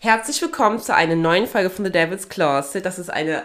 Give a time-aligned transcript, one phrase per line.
[0.00, 2.84] Herzlich willkommen zu einer neuen Folge von The Devil's Closet.
[2.84, 3.42] Das ist eine,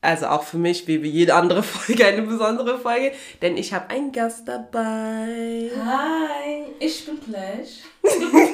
[0.00, 4.12] also auch für mich, wie jede andere Folge, eine besondere Folge, denn ich habe einen
[4.12, 5.70] Gast dabei.
[5.84, 7.80] Hi, ich bin Flash.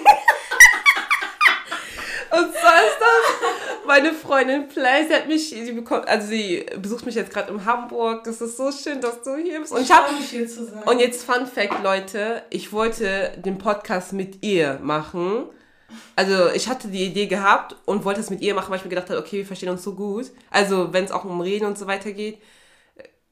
[2.30, 5.06] Und zwar ist das meine Freundin Play.
[5.06, 8.24] Sie hat mich, sie bekommt, also sie besucht mich jetzt gerade in Hamburg.
[8.24, 9.71] Das ist so schön, dass du hier bist.
[9.71, 10.83] Und ich, Ich habe mich hier zu sein.
[10.85, 15.45] und jetzt Fun Fact, Leute, ich wollte den Podcast mit ihr machen.
[16.16, 18.91] Also ich hatte die Idee gehabt und wollte es mit ihr machen, weil ich mir
[18.91, 20.30] gedacht habe, okay, wir verstehen uns so gut.
[20.51, 22.39] Also wenn es auch um Reden und so weiter geht.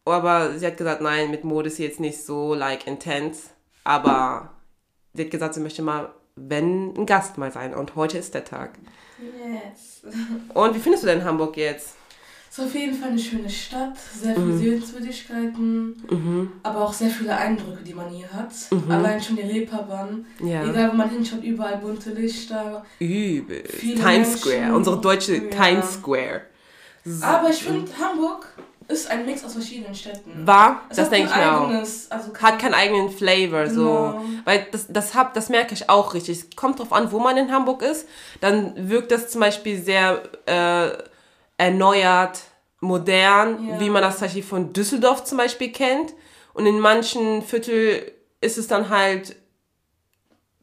[0.05, 3.51] Aber sie hat gesagt, nein, mit Mode ist sie jetzt nicht so like intense.
[3.85, 4.51] Aber
[5.15, 7.75] sie hat gesagt, sie möchte mal, wenn ein Gast mal sein.
[7.75, 8.79] Und heute ist der Tag.
[9.21, 10.03] Yes.
[10.55, 11.97] Und wie findest du denn Hamburg jetzt?
[12.53, 14.59] Ist auf jeden Fall eine schöne Stadt, sehr viele Mhm.
[14.59, 18.51] Sehenswürdigkeiten, aber auch sehr viele Eindrücke, die man hier hat.
[18.91, 20.27] Allein schon die Reeperbahn.
[20.39, 20.47] Mhm.
[20.47, 20.63] Ja.
[20.69, 22.85] Egal, wo man hinschaut, überall bunte Lichter.
[22.99, 23.63] Übel.
[23.63, 24.37] Times Menschen.
[24.37, 25.49] Square, unsere deutsche Ja.
[25.49, 26.43] Times Square.
[27.07, 27.25] So.
[27.25, 28.47] Aber ich finde, Hamburg
[28.87, 30.47] ist ein Mix aus verschiedenen Städten.
[30.47, 31.69] War, Es das denke ich kein mir auch.
[32.11, 33.81] Also Hat keinen eigenen Flavor, so.
[33.87, 34.23] Genau.
[34.45, 36.41] Weil das, das, hab, das merke ich auch richtig.
[36.41, 38.07] Es kommt drauf an, wo man in Hamburg ist.
[38.43, 40.91] Dann wirkt das zum Beispiel sehr äh,
[41.63, 42.41] erneuert,
[42.81, 43.81] modern, Ja.
[43.81, 46.13] wie man das zum Beispiel von Düsseldorf zum Beispiel kennt.
[46.55, 49.37] Und in manchen Viertel ist es dann halt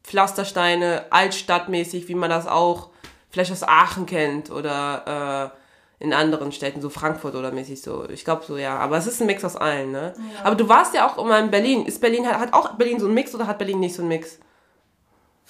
[0.04, 2.90] Pflastersteine, altstadtmäßig, wie man das auch
[3.30, 5.52] vielleicht aus Aachen kennt oder
[6.00, 8.08] äh, in anderen Städten, so Frankfurt oder mäßig so.
[8.08, 8.78] Ich glaube so, ja.
[8.78, 10.14] Aber es ist ein Mix aus allen, ne?
[10.42, 11.84] Aber du warst ja auch immer in Berlin.
[11.84, 14.08] Ist Berlin, hat, hat auch Berlin so einen Mix oder hat Berlin nicht so einen
[14.08, 14.38] Mix?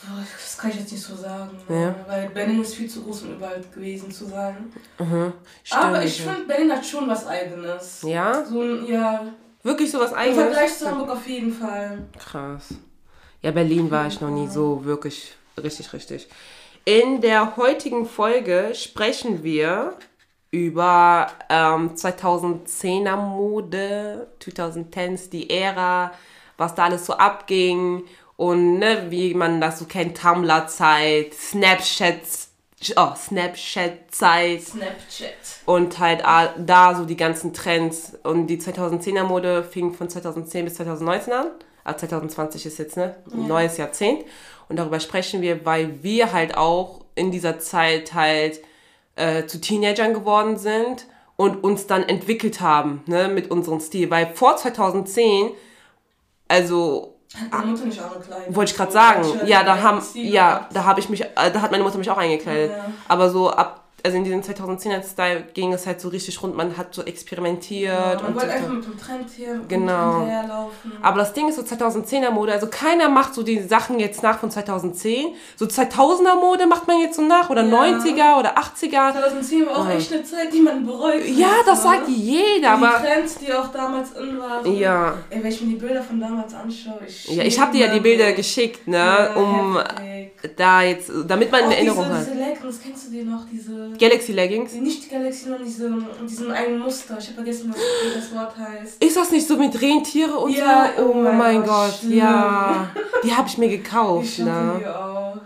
[0.03, 1.51] Boah, Das kann ich jetzt nicht so sagen.
[1.69, 1.95] Ja.
[2.07, 4.73] Weil Berlin ist viel zu groß, um überall gewesen zu sein.
[4.97, 5.83] Stimmt.
[5.85, 8.03] Aber ich finde, Berlin hat schon was Eigenes.
[8.03, 8.45] Ja?
[8.45, 10.43] So ein, ja, Wirklich so was im eigenes?
[10.45, 12.07] Vergleich zu Hamburg auf jeden Fall.
[12.19, 12.69] Krass.
[13.43, 16.29] Ja, Berlin war ich noch nie so wirklich richtig, richtig.
[16.85, 19.95] In der heutigen Folge sprechen wir
[20.51, 26.13] über ähm, 2010er Mode, 2010s, die Ära,
[26.57, 28.05] was da alles so abging
[28.41, 32.23] und ne, wie man das so kennt, Tumblr-Zeit, Snapchat,
[32.97, 35.35] oh, Snapchat-Zeit Snapchat.
[35.67, 38.17] und halt da so die ganzen Trends.
[38.23, 41.47] Und die 2010er Mode fing von 2010 bis 2019 an.
[41.85, 43.17] Ah, 2020 ist jetzt, ne?
[43.31, 44.25] Ein neues Jahrzehnt.
[44.71, 48.61] Und darüber sprechen wir, weil wir halt auch in dieser Zeit halt
[49.17, 51.05] äh, zu Teenagern geworden sind
[51.37, 53.29] und uns dann entwickelt haben, ne?
[53.29, 54.11] Mit unserem Stil.
[54.11, 55.51] Weil vor 2010,
[56.49, 58.55] also Hat meine Mutter nicht auch gekleidet?
[58.55, 61.71] wollte ich gerade sagen, ja, da haben, ja, da habe ich mich, äh, da hat
[61.71, 62.73] meine Mutter mich auch eingekleidet.
[62.73, 62.93] Ja.
[63.07, 66.77] Aber so ab, also in diesem 2010er Style ging es halt so richtig rund, man
[66.77, 68.53] hat so experimentiert Ja, man und wollte so.
[68.55, 70.13] einfach mit dem Trend hier Genau.
[70.13, 70.93] dem Trend herlaufen.
[71.03, 74.39] Aber das Ding ist so 2010er Mode, also keiner macht so die Sachen jetzt nach
[74.39, 75.35] von 2010.
[75.57, 77.69] So 2000er Mode macht man jetzt so nach oder Ja.
[77.71, 79.13] 90er oder 80er.
[79.13, 79.91] 2010 war auch Oh.
[79.91, 81.25] echt eine Zeit, die man bereut.
[81.27, 81.91] Ja, hat, das ne?
[81.91, 84.75] sagt jeder, Die aber Trends, die auch damals in waren.
[84.77, 85.15] ja.
[85.31, 87.27] Ey, wenn ich mir die Bilder von damals anschaue, ich.
[87.29, 90.57] Ja, ich habe dir ja die Bilder geschickt, ne, Ja, um heftig.
[90.57, 92.27] da jetzt, damit man Auch eine Erinnerung diese, hat.
[92.27, 93.45] diese Leggings, kennst du die noch?
[93.51, 93.90] Diese.
[93.99, 94.73] Galaxy Leggings.
[94.75, 95.93] Nicht die Galaxy, sondern diese,
[96.29, 97.17] diesen einen Muster.
[97.19, 97.79] Ich habe vergessen, was
[98.15, 99.03] das Wort heißt.
[99.03, 101.03] Ist das nicht so mit Rentiere und Ja, so?
[101.03, 102.91] Oh, oh mein mein Gott, Gott, ja.
[103.25, 104.77] Die habe ich mir gekauft, Ich ne?
[104.81, 105.37] die auch.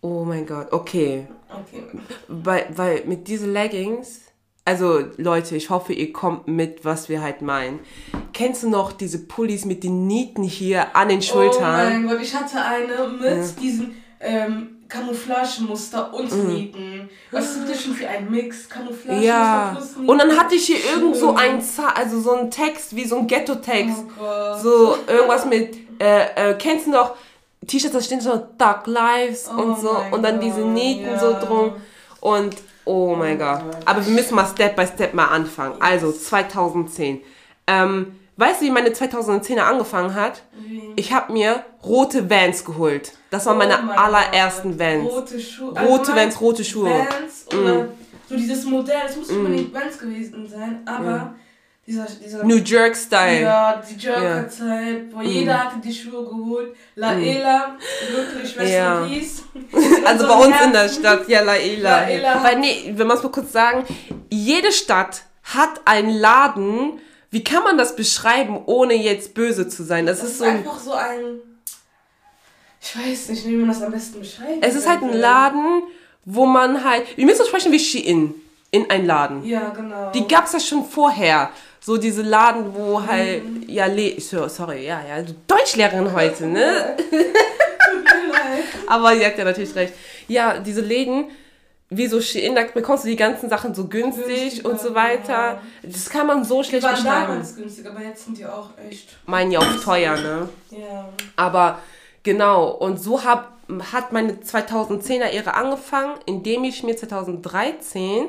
[0.00, 1.26] Oh mein Gott, okay.
[1.48, 1.84] Okay.
[2.28, 4.22] Weil, weil mit diesen Leggings,
[4.64, 7.80] also Leute, ich hoffe, ihr kommt mit, was wir halt meinen.
[8.32, 12.02] Kennst du noch diese Pullis mit den Nieten hier an den Oh Schultern?
[12.04, 16.54] mein Gott, ich hatte eine mit diesen ähm, Camouflagemuster und Mhm.
[16.54, 17.10] Nieten.
[17.30, 18.68] Was ist das schon für ein Mix?
[18.68, 19.72] Camouflagemuster ja.
[19.74, 20.08] plus Nieten.
[20.08, 21.38] Und dann hatte ich hier irgend so Schön.
[21.38, 21.62] ein,
[21.94, 24.04] also so ein Text, wie so ein Ghetto-Text.
[24.06, 24.60] Oh Gott.
[24.60, 27.14] So irgendwas mit, äh, äh, kennst du noch
[27.66, 31.18] T-Shirts, da stehen so Dark Lives Oh und so und dann diese Gott, Nieten ja.
[31.18, 31.74] so drum
[32.20, 33.62] und oh mein Gott.
[33.84, 35.76] Aber wir müssen mal Step by Step mal anfangen.
[35.80, 37.20] Also 2010.
[37.68, 40.42] Ähm, weißt du, wie meine 2010er angefangen hat?
[40.66, 40.92] Wie?
[40.96, 43.12] Ich habe mir rote Vans geholt.
[43.30, 44.80] Das waren meine Oh mein allerersten Gott.
[44.80, 45.10] Vans.
[45.10, 45.68] Rote Schuhe.
[45.70, 45.80] Rote
[46.12, 46.88] Allgemein Vans, rote Schuhe.
[46.90, 47.06] Mm.
[47.08, 47.88] Vans oder
[48.28, 51.34] so dieses Modell, das muss nicht unbedingt Vans gewesen sein, aber
[51.86, 53.42] dieser, dieser New Jerk Style.
[53.42, 56.74] ja, die Joker-Zeit, wo jeder hatte die Schuhe geholt.
[56.94, 57.76] Laela,
[58.10, 58.74] wirklich, rest Mm.
[58.74, 59.04] Ja.
[59.04, 59.42] in peace.
[60.06, 62.00] Also bei uns in der Stadt, ja, Laila.
[62.02, 62.42] Laila.
[62.44, 63.84] Weil, nee, wenn man es mal kurz sagen,
[64.30, 67.00] jede Stadt hat einen Laden.
[67.32, 70.04] Wie kann man das beschreiben, ohne jetzt böse zu sein?
[70.04, 71.40] Das, Das ist so ein, einfach so ein.
[72.80, 74.58] Ich weiß nicht, wie man das am besten beschreibt.
[74.60, 75.82] es ist halt ein Laden,
[76.26, 78.34] wo man halt, wir müssen sprechen wie Shein
[78.70, 79.44] in ein Laden.
[79.46, 80.10] Ja, genau.
[80.12, 81.50] Die gab es ja schon vorher.
[81.80, 86.96] So diese Laden, wo halt, ja, le so, sorry, ja, ja, Deutschlehrerin heute, ne?
[88.86, 89.94] Aber sie hat ja natürlich recht.
[90.28, 91.26] Ja, diese Läden,
[91.96, 95.32] wie so Shein, da bekommst du die ganzen Sachen so günstig, und so weiter.
[95.32, 95.60] ja.
[95.82, 97.26] Das kann man so Die schlecht waren beschreiben.
[97.28, 99.16] damals günstig, aber jetzt sind die auch echt.
[99.26, 100.48] Meinen ja auch teuer, ne?
[100.70, 101.08] Ja.
[101.36, 101.78] Aber
[102.22, 103.52] genau, und so hab,
[103.92, 108.26] hat meine 2010er-Ära angefangen, indem ich mir 2013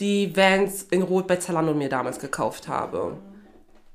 [0.00, 3.16] die Vans in Rot bei Zalando mir damals gekauft habe.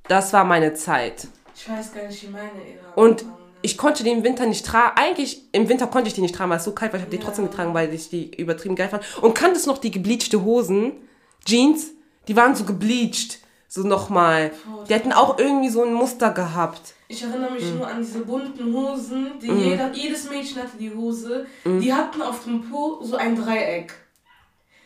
[0.08, 1.28] Das war meine Zeit.
[1.56, 3.38] Ich weiß gar nicht, wie meine Ära Und angefangen.
[3.62, 4.98] Ich konnte die im Winter nicht tragen.
[4.98, 6.98] Eigentlich, im Winter konnte ich die nicht tragen, weil es so kalt war.
[7.00, 7.24] Ich habe die Ja.
[7.26, 9.04] trotzdem getragen, weil ich die übertrieben geil fand.
[9.22, 10.94] Und kanntest noch die gebleachte Hosen?
[11.46, 11.88] Jeans?
[12.28, 13.40] Die waren so gebleached.
[13.68, 14.52] So nochmal.
[14.88, 16.96] Die hätten auch irgendwie so ein Muster gehabt.
[17.08, 21.46] Ich erinnere mich nur an diese bunten Hosen, die jeder, jedes Mädchen hatte die Hose.
[21.64, 21.80] Hm.
[21.80, 23.94] Die hatten auf dem Po so ein Dreieck.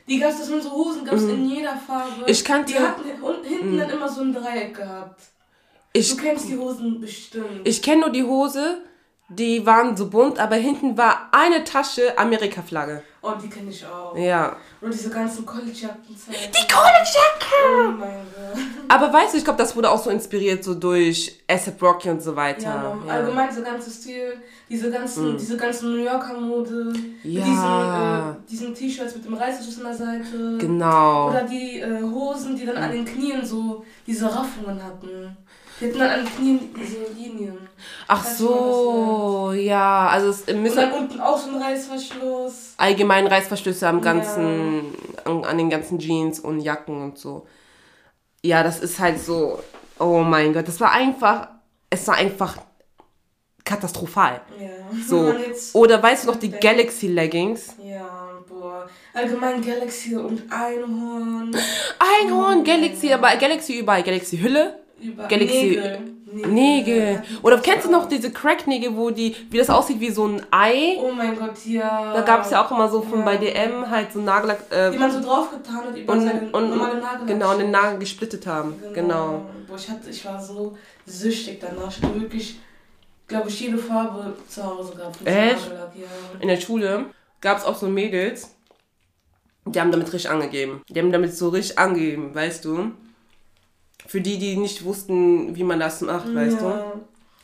[0.08, 2.26] Die gab's, das sind so Hosen, gab's in jeder Farbe.
[2.28, 2.74] Ich kannte-.
[2.74, 3.04] Die hatten
[3.46, 5.22] hinten dann immer so ein Dreieck gehabt.
[5.94, 7.62] Ich, Du kennst die Hosen bestimmt.
[7.66, 8.80] ich kenne nur die Hose,
[9.30, 13.04] die waren so bunt, aber hinten war eine Tasche Amerika-Flagge.
[13.22, 14.16] oh, die kenne ich auch.
[14.18, 14.56] Ja.
[14.82, 16.52] Und diese ganzen College-Jacken-Zeiten.
[16.52, 17.54] Die College-Jacke!
[17.80, 18.64] Oh mein Gott.
[18.90, 22.22] Aber weißt du, ich glaube, das wurde auch so inspiriert, so durch ASAP Rocky und
[22.22, 22.64] so weiter.
[22.64, 23.14] Ja, Ja.
[23.14, 24.34] Allgemein dieser ganze Stil,
[24.70, 26.92] diese ganzen, diese ganzen New Yorker Mode,
[27.24, 27.40] Ja.
[27.40, 30.58] mit diesen, äh, diesen T-Shirts mit dem Reißverschluss an der Seite.
[30.60, 31.30] Genau.
[31.30, 35.38] Oder die äh, Hosen, die dann an den Knien so diese Raffungen hatten.
[35.92, 37.58] Dann an den Knien diese Linien.
[38.08, 40.08] Ach so, ja.
[40.08, 42.74] Also es Und müssen dann unten auch so ein Reißverschluss.
[42.78, 44.94] allgemein Reißverschlüsse am ganzen,
[45.26, 47.46] an, an den ganzen Jeans und Jacken und so.
[48.42, 49.60] Ja, das ist halt so,
[50.00, 51.48] oh mein Gott, das war einfach,
[51.90, 52.58] es war einfach
[53.64, 54.42] katastrophal.
[54.60, 54.70] Ja.
[55.08, 55.22] So.
[55.24, 55.38] Man
[55.74, 57.76] Oder weißt du noch die Galaxy Leggings?
[57.84, 58.88] Ja, boah.
[59.14, 61.56] Allgemein Galaxy und Einhorn.
[62.22, 64.04] Einhorn, Galaxy, aber Galaxy überall.
[64.04, 66.00] Galaxy Hülle, Über Galaxy- Nägel.
[66.48, 67.22] Nägel.
[67.44, 70.98] Oder kennst du noch diese Crack-Nägel, wo die, wie das aussieht wie so ein Ei?
[71.00, 72.12] Oh mein Gott, ja.
[72.12, 73.26] Da gab es ja auch immer so von Ja.
[73.26, 76.70] bei DM halt so Nagellack, äh, Die man so draufgetan hat über und, seinen und,
[76.72, 77.28] normalen Nagel.
[77.28, 78.74] genau, und den Nagel gesplittet haben.
[78.96, 79.46] Genau.
[79.68, 80.76] Boah, ich, hatte, ich war so
[81.06, 81.96] süchtig danach.
[81.96, 82.60] Ich hatte wirklich,
[83.28, 85.18] glaube ich, jede Farbe zu Hause gehabt.
[85.26, 85.70] Echt?
[85.70, 86.08] Nagellack, Ja.
[86.40, 87.06] In der Schule
[87.42, 88.56] gab es auch so Mädels,
[89.66, 90.82] die haben damit richtig angegeben.
[90.90, 92.92] Die haben damit so richtig angegeben, weißt du?
[94.14, 96.66] Für die, die nicht wussten, wie man das macht, weißt du?
[96.66, 96.94] ja.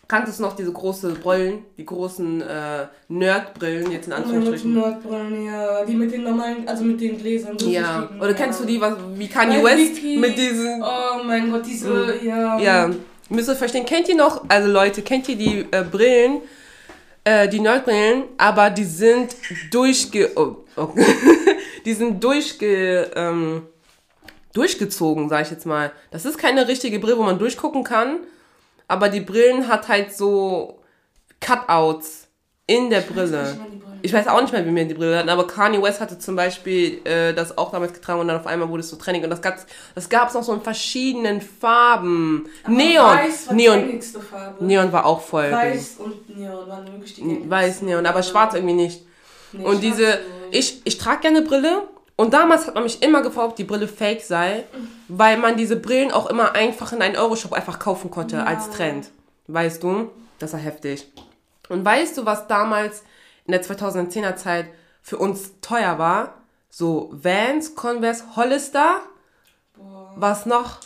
[0.07, 4.75] Kanntest du noch diese großen Brillen, die großen äh, Nerdbrillen, jetzt in Anführungsstrichen?
[4.75, 5.83] Nordbrillen, ja.
[5.83, 7.57] Die mit den normalen, also mit den Gläsern.
[7.57, 8.07] Ja.
[8.21, 10.83] Oder kennst du die, was, wie Kanye West mit diesen...
[10.83, 12.60] Oh mein Gott, diese, ja.
[12.60, 12.92] Ja,
[13.30, 13.88] müsst ihr verstehen.
[13.88, 16.42] Kennt ihr noch, also Leute, kennt ihr die äh, Brillen,
[17.24, 19.36] äh, die Nerdbrillen, aber die sind
[19.71, 20.30] durchge...
[20.36, 20.89] Oh, oh.
[21.86, 23.10] die sind durchge...
[23.16, 23.63] Ähm,
[24.54, 25.92] durchgezogen, sag ich jetzt mal.
[26.12, 28.19] Das ist keine richtige Brille, wo man durchgucken kann,
[28.88, 30.80] aber die Brillen hat halt so
[31.40, 32.28] Cutouts
[32.66, 33.57] in der Brille.
[34.01, 36.36] Ich weiß auch nicht mehr, wie mir die Brille hatten, aber Kanye West hatte zum
[36.36, 39.30] Beispiel äh, das auch damals getragen und dann auf einmal wurde es so trendig und
[39.30, 39.57] das gab
[39.96, 42.48] das gab's noch so in verschiedenen Farben.
[42.63, 44.63] Aber Neon, Weiß war Neon, Farbe.
[44.63, 45.52] Neon war auch voll.
[45.52, 47.50] Weiß und Neon waren wirklich die.
[47.50, 49.02] Weiß Neon, aber schwarz irgendwie nicht.
[49.52, 50.19] Nee, Und diese,
[50.52, 51.88] ich, ich trage gerne Brille
[52.19, 54.66] und damals hat man mich immer gefragt, ob die Brille fake sei,
[55.07, 58.44] weil man diese Brillen auch immer einfach in einen Euroshop einfach kaufen konnte Ja.
[58.44, 59.10] als Trend.
[59.48, 60.10] Weißt du?
[60.38, 61.07] Das war heftig.
[61.69, 63.04] Und weißt du, was damals
[63.45, 64.66] in der 2010er Zeit
[65.01, 66.33] für uns teuer war?
[66.69, 68.99] So Vans, Converse, Hollister,
[69.78, 70.11] Boah.
[70.18, 70.80] was noch?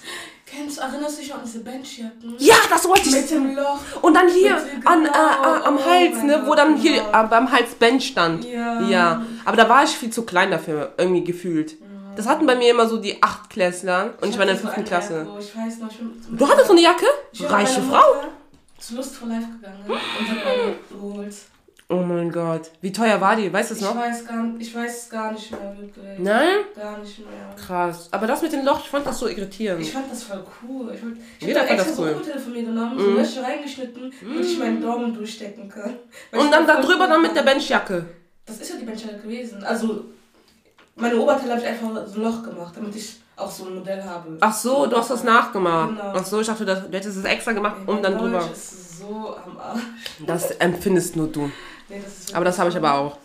[0.56, 2.36] Kennst, erinnerst du dich an diese Benchjacken?
[2.38, 3.12] Ja, das wollte ich.
[3.16, 3.80] Mit dem Loch.
[4.02, 5.14] Und dann hier dem- an, genau.
[5.16, 7.24] äh, am Oh Hals, ne, wo dann hier genau.
[7.24, 8.46] äh, beim Hals Bench stand.
[8.46, 8.82] Ja.
[8.82, 11.76] Ja, aber da war ich viel zu klein dafür, irgendwie gefühlt.
[12.16, 15.26] Das hatten bei mir immer so die Achtklässler und ich, war in der fünften Klasse.
[15.28, 17.06] Jacke, Ich weiß noch, ich Du hattest so eine Jacke?
[17.32, 18.14] Ich Reiche Frau?
[18.16, 18.28] Mutter
[18.78, 21.36] Zu Lust for Life gegangen und hab meine geholt.
[21.94, 22.72] Oh mein Gott.
[22.82, 23.52] Wie teuer war die?
[23.54, 23.96] Weißt du es Ich noch?
[23.96, 26.20] weiß, gar, ich weiß es gar nicht mehr wirklich.
[26.20, 26.56] Nein?
[26.76, 27.56] Gar nicht mehr.
[27.56, 28.08] Krass.
[28.12, 29.82] Aber das mit dem Loch, ich fand das so irritierend.
[29.82, 30.92] Ich fand das voll cool.
[30.96, 32.12] Ich, wollt- ich Jeder hab extra das so cool.
[32.16, 35.92] Oberteile von mir genommen, so Löcher reingeschnitten, damit ich meinen Daumen durchstecken kann.
[36.32, 37.44] Und ich dann da drüber dann mit der.
[37.44, 38.06] Benchjacke.
[38.46, 39.64] Das ist ja die Benchjacke gewesen.
[39.64, 40.06] Also,
[40.96, 44.04] meine Oberteile habe ich einfach so ein Loch gemacht, damit ich auch so ein Modell
[44.04, 44.38] habe.
[44.40, 45.90] Ach so, du hast das nachgemacht.
[45.90, 46.14] Genau.
[46.16, 48.50] Ach so, ich dachte, du hättest es extra gemacht, um Mein dann Deutsch drüber.
[48.52, 49.82] ist so am Arsch.
[50.26, 51.50] Das empfindest nur du.
[51.94, 53.18] Nee, das ist Aber das habe ich aber auch.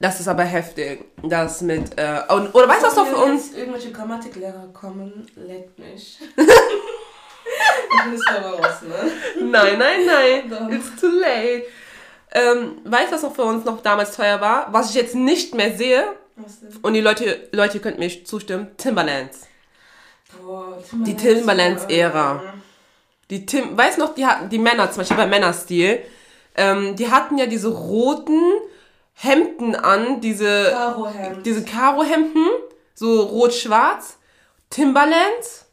[0.00, 1.04] Das ist aber heftig.
[1.22, 3.48] Das mit, äh, und, oder weißt du, was doch für uns?
[3.48, 6.18] jetzt irgendwelche Grammatiklehrer kommen, leckt mich.
[6.36, 9.12] Dann ist aber raus, ne?
[9.50, 10.50] Nein, nein, nein.
[10.50, 10.68] Doch.
[10.70, 11.64] It's too late.
[12.32, 14.72] Ähm, weißt du, was noch für uns noch damals teuer war?
[14.72, 16.04] Was ich jetzt nicht mehr sehe,
[16.82, 19.46] und die Leute, Leute könnt mir zustimmen, Timberlands.
[20.42, 22.42] Boah, Die Timberlands-Ära.
[23.30, 26.04] Die Tim, weißt du noch, die hatten, die Männer, zum Beispiel bei Männerstil,
[26.54, 28.40] ähm, die hatten ja diese roten,
[29.14, 31.46] Hemden an, diese, Karo-Hemd.
[31.46, 32.46] diese Karo-Hemden,
[32.94, 34.18] so rot-schwarz,
[34.70, 35.66] Timberlands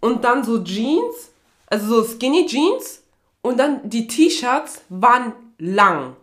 [0.00, 1.30] und dann so Jeans,
[1.66, 3.02] also so Skinny Jeans
[3.42, 6.16] und dann die T-Shirts waren lang.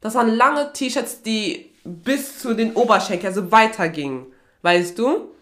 [0.00, 4.26] Das waren lange T-Shirts, die bis zu den Oberschenkeln, also weitergingen,
[4.62, 5.32] weißt du?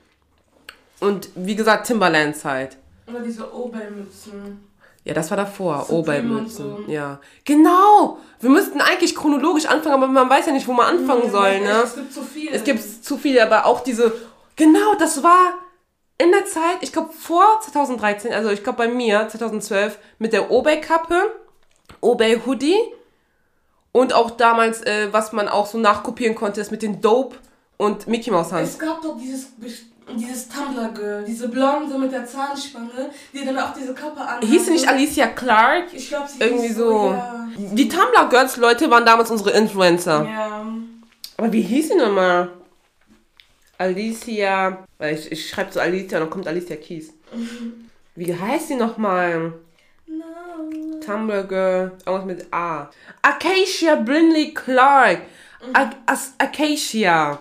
[1.01, 2.77] Und wie gesagt, Timberlands halt.
[3.07, 4.70] Oder diese Obermützen.
[5.11, 6.73] Ja, das war davor, Supreme Obermützen.
[6.73, 6.93] und so.
[6.93, 7.19] Ja.
[7.45, 8.19] Genau!
[8.39, 11.83] Wir müssten eigentlich chronologisch anfangen, aber man weiß ja nicht, wo man anfangen soll, ne?
[11.83, 12.49] Es gibt zu viel.
[12.53, 14.13] Es gibt zu viele, aber auch diese.
[14.55, 15.55] Genau, das war
[16.17, 20.53] in der Zeit, ich glaube vor 2013, also ich glaube bei mir 2012, mit der
[20.53, 21.35] Obey-Kappe,
[22.01, 22.79] Obey-Hoodie
[23.91, 27.35] und auch damals, äh, was man auch so nachkopieren konnte, ist mit den Dope
[27.79, 28.69] und Mickey Mouse Hand.
[28.69, 29.49] Es gab doch dieses,
[30.17, 34.41] dieses Tumblr-Girl, diese Blonde mit der Zahnspange, die dann auch diese Kappe an.
[34.43, 35.93] Hieß sie nicht Alicia Clark?
[35.93, 37.11] Ich glaube, sie Irgendwie hieß so.
[37.11, 37.49] Ja.
[37.57, 40.25] Die Tumblr Girls Leute waren damals unsere Influencer.
[40.25, 40.67] ja.
[41.37, 42.51] Aber wie hieß sie nochmal?
[43.79, 44.85] Alicia.
[44.99, 47.15] weil Ich, ich schreibe so Alicia und dann kommt Alicia Keys.
[48.15, 49.55] Wie heißt sie nochmal?
[50.07, 51.01] No.
[51.01, 51.93] Tumblr Girl.
[52.05, 52.91] Irgendwas mit A.
[53.23, 55.23] Acacia Brindley Clark.
[56.05, 57.39] As Acacia.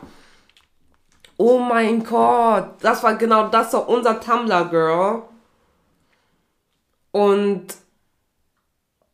[1.41, 2.71] Oh mein Gott.
[2.81, 5.23] Das war genau das war unser Tumblr Girl.
[7.11, 7.65] Und.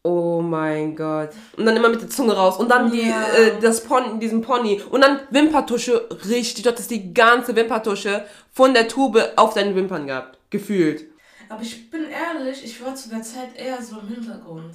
[0.01, 1.29] Oh mein Gott.
[1.55, 2.57] Und dann immer mit der Zunge raus.
[2.57, 3.27] Und dann die, Ja.
[3.27, 4.81] äh, das Pony, diesen Pony.
[4.89, 6.07] Und dann Wimpertusche.
[6.27, 6.63] Richtig.
[6.63, 10.39] Du hattest die ganze Wimpertusche von der Tube auf deinen Wimpern gehabt.
[10.49, 11.05] Gefühlt.
[11.49, 14.73] Aber ich bin ehrlich, ich war zu der Zeit eher so im Hintergrund.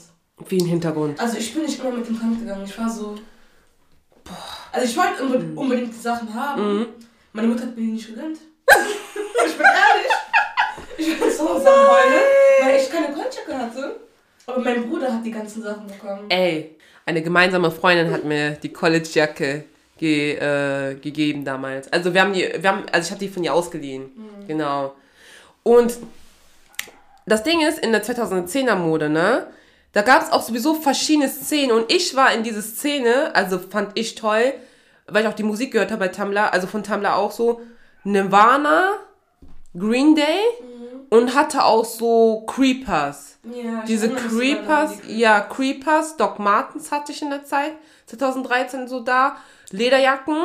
[0.49, 1.19] Wie ein Hintergrund.
[1.21, 2.65] Also ich bin nicht immer mit dem Trend gegangen.
[2.65, 3.17] Ich war so.
[4.23, 4.37] Boah.
[4.71, 6.79] Also ich wollte unbe unbedingt die Sachen haben.
[6.79, 6.87] Mhm.
[7.33, 8.39] Meine Mutter hat mir die nicht gegönnt.
[9.47, 10.13] ich bin ehrlich.
[10.99, 12.21] Ich bin so Sachen heulen,
[12.63, 14.01] weil ich keine Konchacke hatte.
[14.47, 16.29] Aber mein Bruder hat die ganzen Sachen bekommen.
[16.29, 19.65] Ey, eine gemeinsame Freundin hat mir die College-Jacke
[19.97, 21.93] ge, äh, gegeben damals.
[21.93, 24.11] Also wir haben die, wir haben, also ich habe die von ihr ausgeliehen.
[24.49, 24.95] Genau.
[25.63, 25.99] Und
[27.27, 29.47] das Ding ist, in der 2010er Mode, ne?
[29.93, 33.91] Da gab es auch sowieso verschiedene Szenen und ich war in diese Szene, also fand
[33.95, 34.55] ich toll,
[35.13, 37.61] weil ich auch die Musik gehört habe bei Tumblr, also von Tumblr auch so
[38.05, 38.93] Nirvana,
[39.79, 40.41] Green Day
[41.11, 43.39] und hatte auch so Creepers.
[43.45, 47.73] Ja, Diese Creepers, die ja, Creepers, Doc Martens hatte ich in der Zeit,
[48.07, 49.37] 2013 so da,
[49.71, 50.37] Lederjacken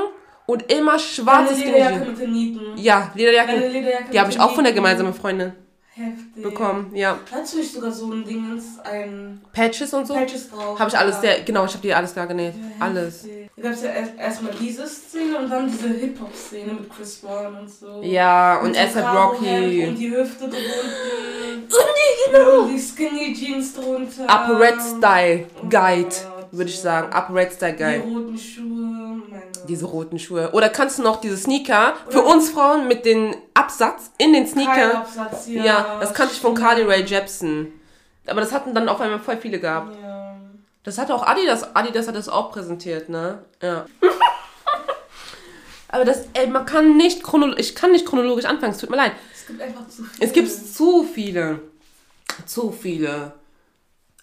[0.46, 2.10] und immer Meine schwarzes Lederjacke Skinny.
[2.10, 2.78] mit den Nieten.
[2.78, 5.54] Ja, Lederjacken, Lederjacke die habe ich auch von der gemeinsamen Freundin
[5.98, 6.44] Heftig.
[6.44, 7.18] bekommen, ja.
[7.32, 10.78] Hattest du nicht sogar so ein Dingens, ein Patches und so, Patches drauf?
[10.78, 11.32] habe ich alles Ja.
[11.46, 13.26] genau, ich habe die alles da genäht, Ja, alles.
[13.56, 17.56] Da gab es ja erst- erstmal diese Szene und dann diese Hip-Hop-Szene mit Chris Brown
[17.62, 18.02] und so.
[18.04, 20.60] Ja, und dem ASAP Rocky, Und die Hüfte drunten.
[21.56, 22.62] Und die, genau.
[22.64, 24.24] Und die Skinny Jeans drunter.
[24.26, 28.04] Upper Red Style Oh Guide, Gott, würde ich sagen, Upper Red Style Die Guide.
[28.04, 29.22] roten Schuhe.
[29.30, 30.52] Meine Diese roten Schuhe.
[30.52, 35.06] Oder kannst du noch diese Sneaker, für uns Frauen mit den Absatz in den Sneaker.
[35.48, 35.64] Ja.
[35.64, 36.54] Ja, das kannte ich von.
[36.54, 37.74] Carly Rae Jepsen.
[38.28, 39.96] Aber das hatten dann auf einmal voll viele gehabt.
[40.02, 40.36] Ja.
[40.84, 41.76] Das hatte auch Adidas.
[41.76, 43.44] Adidas hat das auch präsentiert, ne?
[43.62, 43.86] Ja.
[45.88, 48.98] Aber das, ey, man kann nicht chronologisch, ich kann nicht chronologisch anfangen, es tut mir
[48.98, 49.14] leid.
[49.34, 50.26] Es gibt einfach zu viel.
[50.26, 51.60] Es gibt zu viele.
[52.46, 53.34] Zu viele.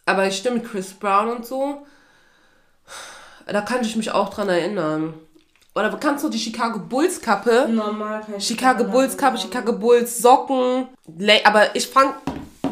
[0.05, 1.87] Aber ich stimme Chris Brown und so.
[3.47, 5.15] Da kann ich mich auch dran erinnern.
[5.75, 7.67] Oder kannst du die Chicago Bulls Kappe?
[7.69, 10.89] Normal kann ich Chicago Bulls Kappe, Chicago Bulls Socken.
[11.45, 12.15] Aber ich fand,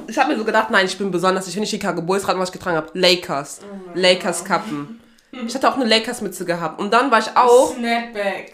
[0.07, 1.47] ich habe mir so gedacht, nein, ich bin besonders.
[1.49, 2.91] Ich finde Chicago Bulls raten, was ich getragen habe.
[2.95, 3.61] Lakers.
[3.95, 4.97] Lakers Kappen.
[5.47, 6.81] Ich hatte auch eine Lakers Mütze gehabt.
[6.81, 7.73] Und dann war ich auch.
[7.73, 8.53] Snapback.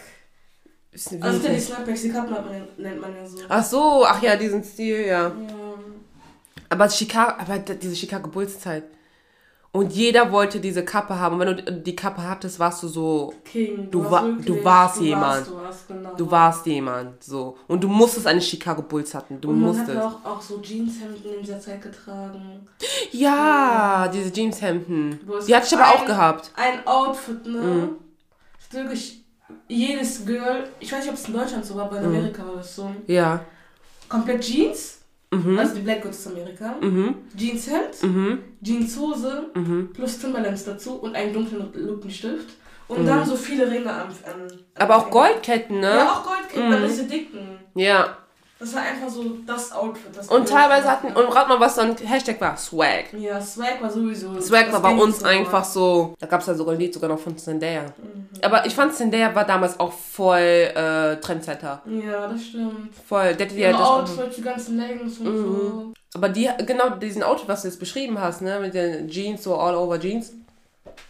[1.22, 2.34] Also die Snapbacks, die Kappen
[2.76, 3.38] nennt man ja so.
[3.48, 5.28] Ach so, ach ja, diesen Stil, ja.
[5.28, 5.32] Ja.
[6.68, 8.84] Aber Chicago, aber diese Chicago Bulls Zeit.
[9.76, 11.34] Und jeder wollte diese Kappe haben.
[11.34, 13.90] Und wenn du die Kappe hattest, warst du so, King.
[13.90, 15.36] Du warst wa- wirklich- du warst du jemand.
[15.36, 16.14] Warst, du warst, genau.
[16.14, 17.56] du warst jemand, so.
[17.68, 19.40] Und du musstest eine Chicago Bulls hatten.
[19.40, 19.96] Du Und man musstest.
[19.98, 22.66] hat auch, auch so Jeanshemden in dieser Zeit getragen.
[23.12, 25.20] Ja, diese Jeanshemden.
[25.46, 26.50] Die hatte ich aber ein- auch gehabt.
[26.56, 27.60] Ein Outfit, ne?
[27.60, 27.88] Mhm.
[28.58, 29.22] Ist Wirklich
[29.68, 32.16] jedes Girl, ich weiß nicht, ob es in Deutschland so war, aber in Mhm.
[32.16, 32.90] Amerika war das so.
[33.06, 33.40] Ja.
[34.08, 34.95] Komplett Jeans,
[35.32, 35.58] Mhm.
[35.58, 36.74] also die Black Goods aus Amerika.
[36.80, 37.14] Mhm.
[37.36, 38.38] Jeanshemd, Mhm.
[38.62, 39.90] Jeanshose Mhm.
[39.92, 42.54] plus Timberlands dazu und einen dunklen Lippenstift.
[42.88, 43.06] Und Mhm.
[43.06, 44.08] dann so viele Ringe am.
[44.08, 46.10] am Aber auch Goldketten, Ja, ne?
[46.12, 46.74] auch Goldketten, Mhm.
[46.74, 47.58] aber diese dicken.
[47.74, 48.16] Ja.
[48.58, 50.16] Das war einfach so das Outfit.
[50.16, 53.12] Das Und teilweise hatten, und rat mal, was dann Hashtag war, Swag.
[53.12, 54.40] Ja, Swag war sowieso.
[54.40, 55.26] Swag das war bei uns so.
[55.26, 57.82] einfach so, da gab es ja sogar ein Lied sogar noch von Zendaya.
[57.82, 58.28] Mhm.
[58.42, 61.82] Aber ich fand Zendaya war damals auch voll äh, Trendsetter.
[61.84, 62.94] Ja, das stimmt.
[63.06, 64.00] Voll, der hatte Die ja das auch.
[64.00, 65.44] Outfit, die ganzen Leggings und Mhm.
[65.44, 65.92] so.
[66.14, 69.56] Aber die, genau diesen Outfit, was du jetzt beschrieben hast, ne, mit den Jeans, so
[69.56, 70.32] all over Jeans,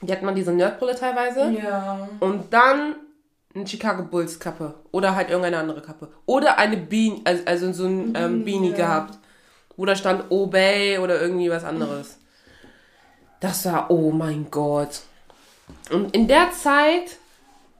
[0.03, 1.49] Die hat man diese Nerdbrille teilweise.
[1.51, 2.09] Ja.
[2.19, 2.97] Und dann
[3.57, 4.75] eine Chicago Bulls Kappe.
[4.93, 6.09] Oder halt irgendeine andere Kappe.
[6.27, 8.77] Oder eine Beanie, also, also so ein ähm, Beanie ja.
[8.77, 9.19] gehabt.
[9.77, 12.19] Wo da stand Obey oder irgendwie was anderes.
[13.41, 15.01] Das war, oh mein Gott.
[15.91, 17.19] Und in der Zeit,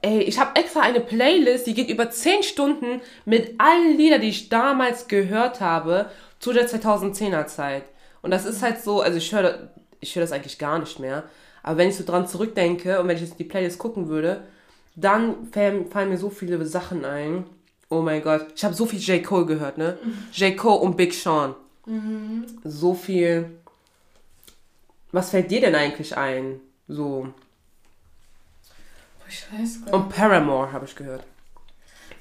[0.01, 4.29] ey, ich habe extra eine Playlist, die geht über 10 Stunden mit allen Liedern, die
[4.29, 7.83] ich damals gehört habe, zu der 2010er Zeit.
[8.21, 9.69] Und das ist halt so, also ich höre
[9.99, 11.23] ich hör das eigentlich gar nicht mehr.
[11.63, 14.43] Aber wenn ich so dran zurückdenke und wenn ich jetzt die Playlist gucken würde,
[14.97, 17.45] dann fallen, mir so viele Sachen ein.
[17.89, 18.47] Oh mein Gott.
[18.55, 19.23] Ich habe so viel J.
[19.23, 19.97] Cole gehört, ne?
[20.33, 20.57] J.
[20.57, 21.55] Cole und Big Sean.
[22.63, 23.59] So viel.
[25.11, 26.59] Was fällt dir denn eigentlich ein?
[26.87, 27.29] So.
[29.29, 30.17] Ich weiß gar Und nicht.
[30.17, 31.23] Paramore habe ich gehört.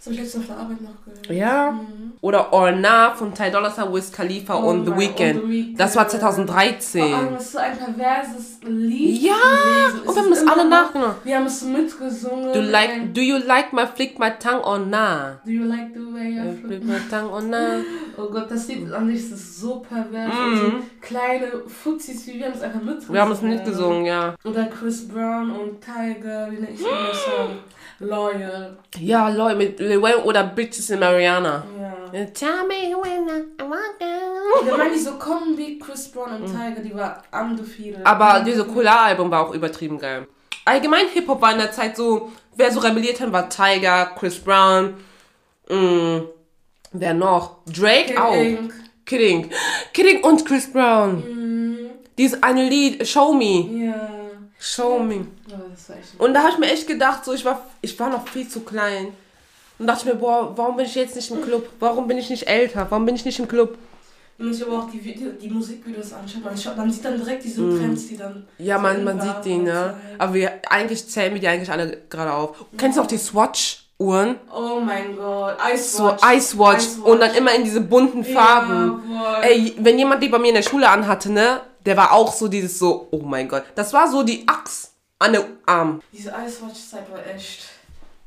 [0.07, 1.31] Das habe ich letztens auf der Arbeit noch gehört.
[1.31, 1.81] Ja.
[2.21, 5.77] Oder Orna von Ty Dolla Sign, Wiz Khalifa Oh und The Weeknd.
[5.79, 7.03] Das war Vor 2013.
[7.13, 9.23] allem, das ist ein perverses Lied.
[9.23, 9.33] Ja,
[10.07, 11.17] und wir haben das alle nachgenommen.
[11.25, 12.53] Wir haben es mitgesungen.
[12.53, 15.41] Do, like, do you like my flick my tongue or nah?
[15.45, 16.85] Do you like the way I Flick flip?
[16.85, 17.81] my tongue or nah?
[18.19, 20.33] Oh Gott, das Lied an sich ist so pervers.
[20.39, 20.73] Und so
[21.03, 23.09] kleine Fuzzis, wie wir haben es einfach mitgesungen.
[23.11, 23.15] Mhm.
[23.15, 24.35] Wir haben es nicht gesungen, ja.
[24.45, 27.59] Oder Chris Brown und Tiger, wie nenne ich den Song?
[27.99, 28.77] Loyal.
[28.99, 31.65] Ja, Leute, mit Lil Wayne oder Bitches in Mariana.
[32.13, 32.25] Ja.
[32.27, 34.69] Tell me when I walk down.
[34.69, 38.01] Da meine ich so Kombi, Chris Brown und Tiger, die war undefeated.
[38.01, 38.07] Mhm.
[38.07, 40.27] Aber diese Cola-Album war auch übertrieben geil.
[40.65, 44.95] Allgemein Hip-Hop war in der Zeit so, wer so rebelliert hat, war Tiger, Chris Brown,
[45.69, 46.23] mh,
[46.93, 47.59] wer noch?
[47.67, 48.35] Drake Kid auch.
[48.35, 48.75] Ink.
[49.07, 49.51] Kidding.
[49.95, 51.23] Kidding und Chris Brown.
[51.25, 51.91] Mhm.
[52.19, 53.87] Dieses eine Lied, Show Me.
[53.87, 54.11] Ja.
[54.59, 55.27] Show Me.
[55.47, 58.49] Echt Und da habe ich mir echt gedacht, so ich war, ich war noch viel
[58.49, 59.09] zu klein.
[59.79, 61.69] Und dachte ich mir, boah, warum bin ich jetzt nicht im Club?
[61.79, 62.87] Warum bin ich nicht älter?
[62.89, 63.77] Warum bin ich nicht im Club?
[64.39, 67.17] Wenn man sich aber auch die, Video, die Musikvideos anschaut, man, schaut, man sieht dann
[67.17, 68.47] direkt diese Trends, die dann.
[68.59, 68.63] Mm.
[68.63, 69.95] Ja, so man, man sieht die, ne?
[70.19, 72.67] Aber wir, eigentlich zählen wir die eigentlich alle gerade auf.
[72.77, 74.37] Kennst du auch die Swatch-Uhren?
[74.55, 76.23] Oh mein Gott, Ice So Watch.
[76.35, 79.03] Ice und dann immer in diese bunten Farben.
[79.11, 79.41] Ja.
[79.41, 81.63] Ey, wenn jemand die bei mir in der Schule anhatte, ne?
[81.87, 83.63] Der war auch so dieses so, oh mein Gott.
[83.75, 86.03] Das war so die Axt an der Arm.
[86.13, 87.69] Diese Ice Watch Zeit war echt.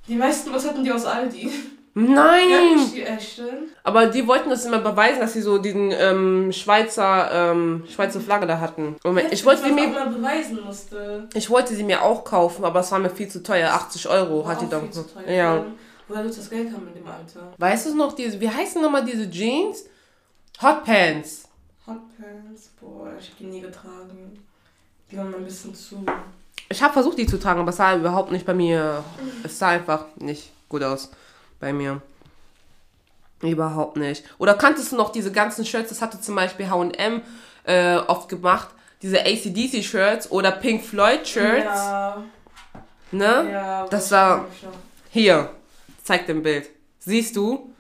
[0.08, 1.52] Die meisten, was hatten die aus Aldi?
[1.94, 2.50] Nein!
[2.50, 3.70] Ja, nicht die echten.
[3.84, 8.48] Aber die wollten das immer beweisen, dass sie so diesen ähm, Schweizer, ähm, Schweizer Flagge
[8.48, 8.96] da hatten.
[9.04, 11.28] Moment, ich wollte, sie mir, beweisen musste.
[11.34, 13.72] ich wollte sie mir auch kaufen, aber es war mir viel zu teuer.
[13.72, 14.82] 80 Euro War hat die doch.
[14.82, 15.30] viel zu teuer.
[15.30, 15.66] Ja.
[16.08, 17.54] Woher wird das Geld haben in dem Alter?
[17.58, 19.84] Weißt du noch, diese, wie heißen nochmal diese Jeans?
[20.62, 21.49] Hot Pants.
[21.90, 24.46] Hot Pants, boah, ich hab die nie getragen.
[25.12, 26.06] Die waren mir ein bisschen zu.
[26.70, 29.04] Ich habe versucht, die zu tragen, aber es sah überhaupt nicht bei mir.
[29.44, 31.10] Es sah einfach nicht gut aus
[31.60, 32.02] bei mir.
[33.42, 34.24] Überhaupt nicht.
[34.38, 35.90] Oder kanntest du noch diese ganzen Shirts?
[35.90, 37.22] Das hatte zum Beispiel HM
[37.64, 38.70] äh, oft gemacht.
[39.02, 41.64] Diese ACDC-Shirts oder Pink Floyd-Shirts.
[41.66, 42.24] Ja,
[43.12, 43.50] Ne?
[43.52, 43.88] ja.
[43.88, 44.46] Das war-?
[45.10, 45.50] Hier,
[46.04, 46.70] zeig dem Bild.
[47.00, 47.74] Siehst du?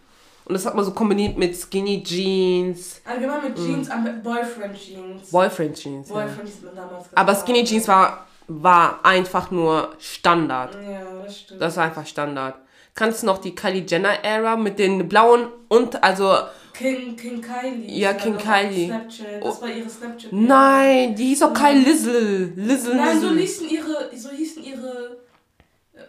[0.50, 5.30] Und das hat man so kombiniert mit Skinny Jeans, Allgemein mit Jeans, aber Boyfriend Jeans.
[5.30, 6.10] Boyfriend Jeans.
[6.10, 6.16] Ja.
[6.16, 7.46] Boyfriend Jeans man damals Aber getragen.
[7.46, 10.74] Skinny Jeans war, war einfach nur Standard.
[10.74, 11.62] Ja, das stimmt.
[11.62, 12.56] Das war einfach Standard.
[12.96, 16.36] Kannst du noch die Kylie Jenner Ära mit den blauen und also
[16.74, 18.00] King, King Kylie.
[18.00, 18.88] Ja, Die King Kylie.
[18.88, 19.44] Snapchat.
[19.44, 20.34] Das war ihre Snapchat.
[20.34, 22.54] nein, die hieß auch Kylie Lizzle.
[22.56, 25.18] Lizzle, Nein, so hießen ihre, so hießen ihre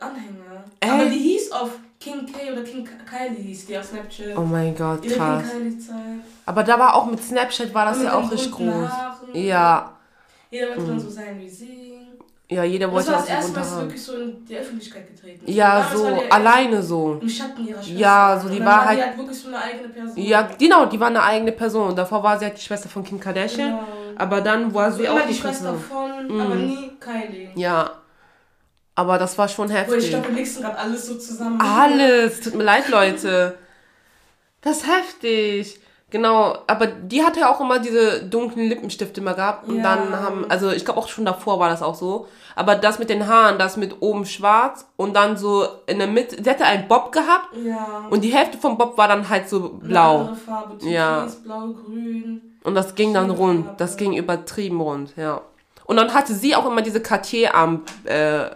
[0.01, 0.65] Anhänger.
[0.81, 0.89] Äh?
[0.89, 4.37] Aber die hieß auf King K oder King Kylie hieß die auf Snapchat.
[4.37, 5.45] Oh mein Gott, ihre krass.
[6.47, 8.67] Aber da war auch mit Snapchat war das Mit ja auch richtig groß.
[8.89, 9.17] Haaren.
[9.35, 9.93] Ja,
[10.51, 11.99] Jeder wollte dann so sein wie sie.
[12.49, 13.81] ja, jeder Das wollte war das so erste Mal, haben.
[13.83, 15.55] wirklich so in die Öffentlichkeit getreten ist.
[15.55, 17.19] Ja, so alleine so.
[17.21, 17.99] Im Schatten ihrer Schwester.
[18.01, 20.17] Ja, so die Und war halt- Die halt wirklich so eine eigene Person.
[20.17, 21.95] Ja, genau, die war eine eigene Person.
[21.95, 23.69] Davor war sie halt die Schwester von Kim Kardashian.
[23.73, 23.83] Genau.
[24.17, 25.85] Aber dann war sie So auch die die Schwester Person.
[26.29, 27.51] von, aber nie Kylie.
[27.57, 27.91] Ja.
[29.01, 30.11] Aber das war schon Wo ich heftig.
[30.11, 31.59] glaube, wir mixen gerade alles so zusammen.
[31.59, 32.41] Alles.
[32.41, 33.57] Tut mir leid, Leute.
[34.61, 35.81] Das ist heftig.
[36.11, 39.67] Genau, aber die hatte ja auch immer diese dunklen Lippenstifte immer gehabt.
[39.69, 39.83] Und Ja.
[39.83, 42.27] dann haben, also ich glaube auch schon davor war das auch so.
[42.57, 46.37] Aber das mit den Haaren, das mit oben schwarz und dann so in der Mitte,
[46.43, 48.07] sie hatte einen Bob gehabt Ja.
[48.11, 50.19] und die Hälfte vom Bob war dann halt so Eine blau.
[50.19, 51.27] andere Farbe, Türkis, Ja.
[51.45, 52.59] blau, grün.
[52.65, 53.67] Und das ging dann rund.
[53.81, 55.41] Das ging übertrieben rund, ja.
[55.85, 58.51] Und dann hatte sie auch immer diese Cartier-Arm, äh,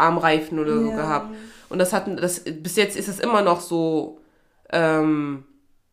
[0.00, 0.96] Armreifen oder so Ja.
[0.96, 1.34] gehabt.
[1.68, 4.20] Und das hatten, das, bis jetzt ist es immer noch so,
[4.72, 5.44] ähm,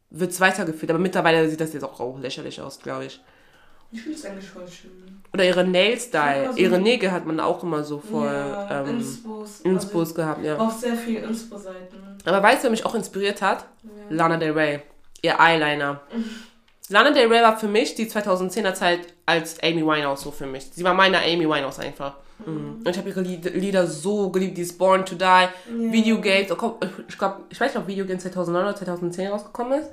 [0.09, 0.89] wird es weitergeführt.
[0.89, 3.21] Aber mittlerweile sieht das jetzt auch, auch lächerlich aus, glaube ich.
[3.91, 5.21] Ich finde es eigentlich voll schön.
[5.33, 6.51] Oder ihre Nail-Style.
[6.53, 9.61] So- ihre Nägel hat man auch immer so voll, ja, ähm, Inspos.
[9.61, 10.53] Inspos gehabt, ja.
[10.53, 12.17] Also, auf sehr vielen Inspo-Seiten.
[12.25, 13.65] Aber weißt du, wer mich auch inspiriert hat?
[13.83, 13.89] Ja.
[14.09, 14.81] Lana Del Rey.
[15.21, 16.01] Ihr Eyeliner.
[16.89, 20.65] Lana Del Rey war für mich die 2010er Zeit als Amy Winehouse so für mich.
[20.71, 22.15] Sie war meine Amy Winehouse einfach.
[22.45, 22.77] Mhm.
[22.83, 25.47] Und ich habe ihre Lied- Lieder so geliebt, dieses Born to Die,
[25.91, 26.75] Videogames, oh, komm,
[27.07, 29.89] ich glaube, ich weiß nicht, ob Videogames 2009 oder 2010 rausgekommen ist.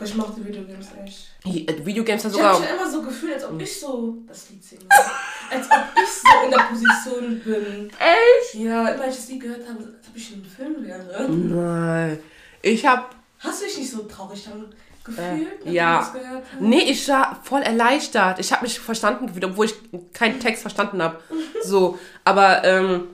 [0.00, 1.26] Ich mochte Videogames echt.
[1.44, 4.50] Äh, Videogames hat Ich habe sogar, mich immer so gefühlt, als ob ich so das
[4.50, 4.82] Lied singe.
[5.50, 7.90] als ob ich so in der Position bin.
[7.98, 8.54] echt?
[8.54, 11.28] Ja, immer wenn ich das Lied gehört habe, als ob ich in einem Film wäre.
[11.28, 12.18] Nein.
[12.62, 13.06] Ich habe
[13.40, 14.66] Hast du dich nicht so traurig dann
[15.08, 16.14] gefühlt, Äh, ja.
[16.60, 18.38] Nee, ich war voll erleichtert.
[18.38, 19.74] Ich habe mich verstanden gefühlt, obwohl ich
[20.12, 21.20] keinen Text verstanden habe.
[21.64, 23.08] So, aber ähm,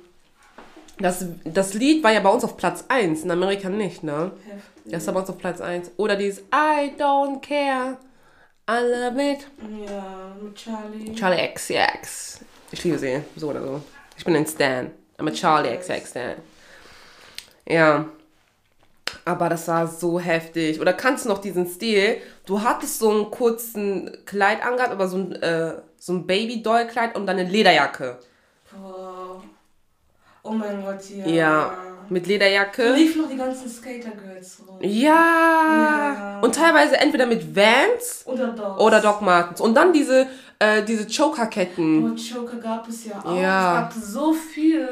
[0.98, 4.33] das, das Lied war ja bei uns auf Platz 1, in Amerika nicht, ne?
[4.44, 4.92] Heftig.
[4.92, 5.92] Das war bei uns auf Platz 1.
[5.96, 7.96] Oder dieses I don't care,
[8.70, 9.46] I love it.
[9.88, 11.14] Ja, mit Charlie.
[11.14, 12.40] Charlie XCX.
[12.70, 13.83] Ich liebe sie, so oder so.
[14.16, 14.90] Ich bin ein Stan.
[15.18, 16.35] I'm a Charlie XX Stan.
[17.66, 18.04] Ja.
[19.27, 20.81] Aber das war so heftig.
[20.81, 22.19] Oder kannst du noch diesen Stil?
[22.47, 27.27] Du hattest so einen kurzen Kleid angehabt, aber so ein, äh, so ein Baby-Doll-Kleid und
[27.27, 28.19] dann eine Lederjacke.
[28.71, 29.43] Boah.
[30.43, 31.27] Oh mein Gott, ja.
[31.27, 31.79] Ja.
[32.11, 32.93] Mit Lederjacke.
[32.93, 34.77] liefen noch die ganzen Skater-Girls rum.
[34.83, 35.15] Ja.
[35.15, 36.41] Ja.
[36.43, 38.79] Und teilweise entweder mit Vans Oder Dogs.
[38.83, 39.59] oder Doc Martens.
[39.63, 40.27] Und dann diese,
[40.59, 42.05] äh, diese Choker-Ketten.
[42.05, 43.41] Und Joker gab es ja auch.
[43.41, 43.89] Ja.
[43.89, 44.87] Es gab so viel.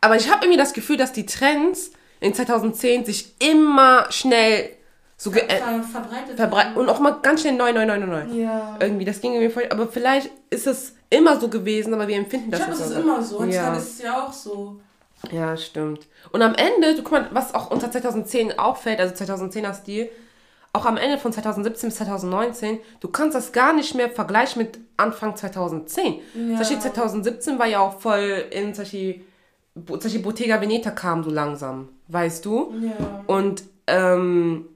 [0.00, 4.70] Aber ich habe irgendwie das Gefühl, dass die Trends in 2010 sich immer schnell
[5.18, 6.38] so äh, Ver verbreitet.
[6.38, 6.76] haben.
[6.76, 8.24] und auch mal ganz schnell neu, neu, neu, neu.
[8.34, 8.76] Ja.
[8.80, 9.66] Irgendwie, das ging irgendwie voll.
[9.70, 12.88] Aber vielleicht ist es immer so gewesen, aber wir empfinden Ich das glaube, nicht das
[12.90, 12.94] so.
[12.98, 13.38] ist immer so.
[13.40, 13.76] Heutzutage Ja.
[13.76, 14.76] ist es ja auch so.
[15.32, 16.06] ja, stimmt.
[16.32, 20.10] Und am Ende, du guck mal, was auch unter 2010 auffällt, also 2010er Stil,
[20.74, 24.78] auch am Ende von 2017 bis 2019, du kannst das gar nicht mehr vergleichen mit
[24.98, 26.14] Anfang 2010.
[26.14, 26.20] Ja.
[26.34, 29.24] Zum Beispiel 2017 war ja auch voll in zum Beispiel
[29.74, 32.74] Bottega Veneta kam so langsam, weißt du?
[32.80, 33.24] Ja.
[33.26, 34.66] Und ähm,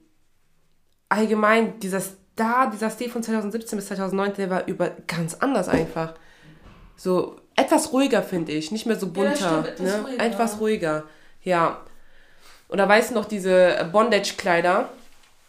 [1.09, 6.13] allgemein, dieser Star, dieser Stil von 2017 bis 2019, der war über ganz anders einfach.
[6.95, 8.71] So etwas ruhiger, finde ich.
[8.71, 9.35] Nicht mehr so bunter.
[9.35, 10.01] stimmt, etwas ne?
[10.03, 10.23] ruhiger.
[10.25, 11.03] Etwas ruhiger.
[11.43, 11.81] Ja.
[12.69, 14.89] Oder weißt du noch, diese Bondage-Kleider,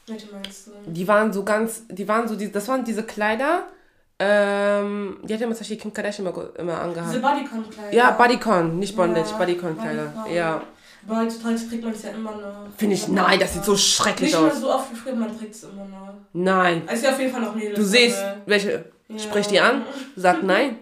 [0.07, 0.71] Welche meinst du?
[0.87, 3.69] die waren so ganz, die waren so, die, das waren diese Kleider,
[4.19, 7.11] ähm, die hat ja immer zum Beispiel Kim Kardashian immer, immer angehabt.
[7.13, 7.95] Diese Bodycon-Kleider.
[7.95, 10.05] Ja, Bodycon, nicht Bondage, Ja, Bodycon-Kleider.
[10.07, 10.35] Bodycon.
[10.35, 10.63] Ja.
[11.07, 12.67] Aber heutzutage trägt man es ja immer noch.
[12.77, 14.61] Finde ich, nein, das sieht so schrecklich Nicht mehr aus.
[14.61, 16.15] so oft wie früher, man trägt es immer noch.
[16.33, 16.83] Nein.
[16.87, 17.79] Also ja, auf jeden Fall noch Mädels.
[17.79, 19.19] Du siehst, aber- welche, Ja.
[19.19, 19.83] sprich die an,
[20.17, 20.79] sag nein.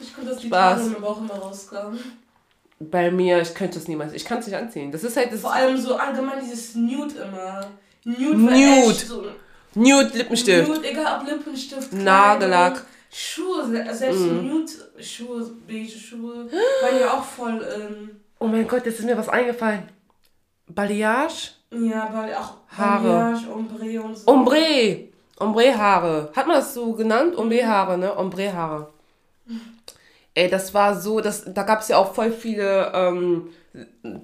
[0.00, 0.80] Ich konnte das die Spaß.
[0.82, 1.96] Tage im Bauch immer rauskam.
[2.80, 4.90] Bei mir, ich könnte es niemals, ich kann es nicht anziehen.
[4.90, 7.66] Das ist halt das Vor allem so allgemein dieses Nude immer.
[8.04, 8.36] Nude.
[8.38, 8.94] Nude.
[8.94, 9.24] So
[9.74, 10.68] Nude Lippenstift.
[10.68, 12.84] Nude, egal ob Lippenstift, Kleidung, Nagellack.
[13.14, 14.48] Schuhe, se- selbst Mhm.
[14.48, 18.10] Nude-Schuhe, beige Schuhe, waren ja auch voll, ähm,
[18.42, 19.84] Oh mein Gott, jetzt ist mir was eingefallen.
[20.68, 21.52] Balayage?
[21.70, 23.08] ja, weil auch Haare.
[23.08, 24.30] Balayage, Ombre und so.
[24.30, 25.08] Ombre.
[25.38, 26.30] Ombre-Haare.
[26.36, 27.36] Hat man das so genannt?
[27.36, 28.16] Ombre-Haare, ne?
[28.16, 28.88] Ombre-Haare.
[30.34, 33.48] Ey, das war so, das, da gab es ja auch voll viele ähm,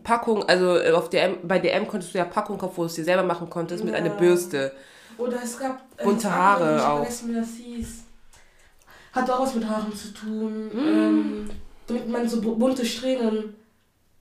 [0.04, 2.94] Packungen, also äh, auf DM, bei DM konntest du ja Packungen kaufen, wo du es
[2.94, 3.98] dir selber machen konntest mit Ja.
[4.00, 4.72] einer Bürste.
[5.18, 6.96] Oder es gab äh, Bunte Haare andere, ich auch.
[6.98, 8.04] vergessen, wie das hieß.
[9.12, 10.68] Hat auch was mit Haaren zu tun.
[10.72, 10.78] Mm.
[10.88, 11.50] Ähm,
[11.88, 13.54] damit man so bu- bunte Strähnen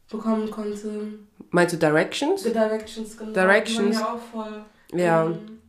[0.10, 1.14] bekommen konnte.
[1.52, 2.44] Meinst du Directions?
[2.44, 3.32] The Directions, genau.
[3.32, 3.98] Directions.
[3.98, 4.66] Die waren ja auch voll.
[4.94, 5.26] Ja.
[5.26, 5.60] Ähm,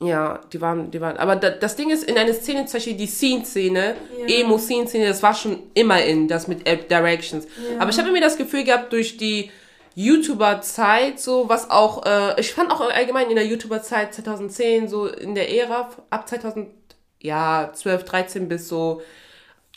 [0.00, 1.16] Ja, die waren, die waren.
[1.16, 4.40] Aber da, das Ding ist, in einer Szene, zum Beispiel die Scene-Szene, Ja.
[4.40, 7.44] Emo-Scene-Szene, das war schon immer in, das mit App Directions.
[7.44, 7.80] Ja.
[7.80, 9.50] Aber ich habe mir das Gefühl gehabt, durch die
[9.94, 15.34] YouTuber-Zeit, so was auch, äh, ich fand auch allgemein in der YouTuber-Zeit 2010, so in
[15.34, 16.68] der Ära, ab 2000,
[17.20, 19.02] ja, 12, 13 bis so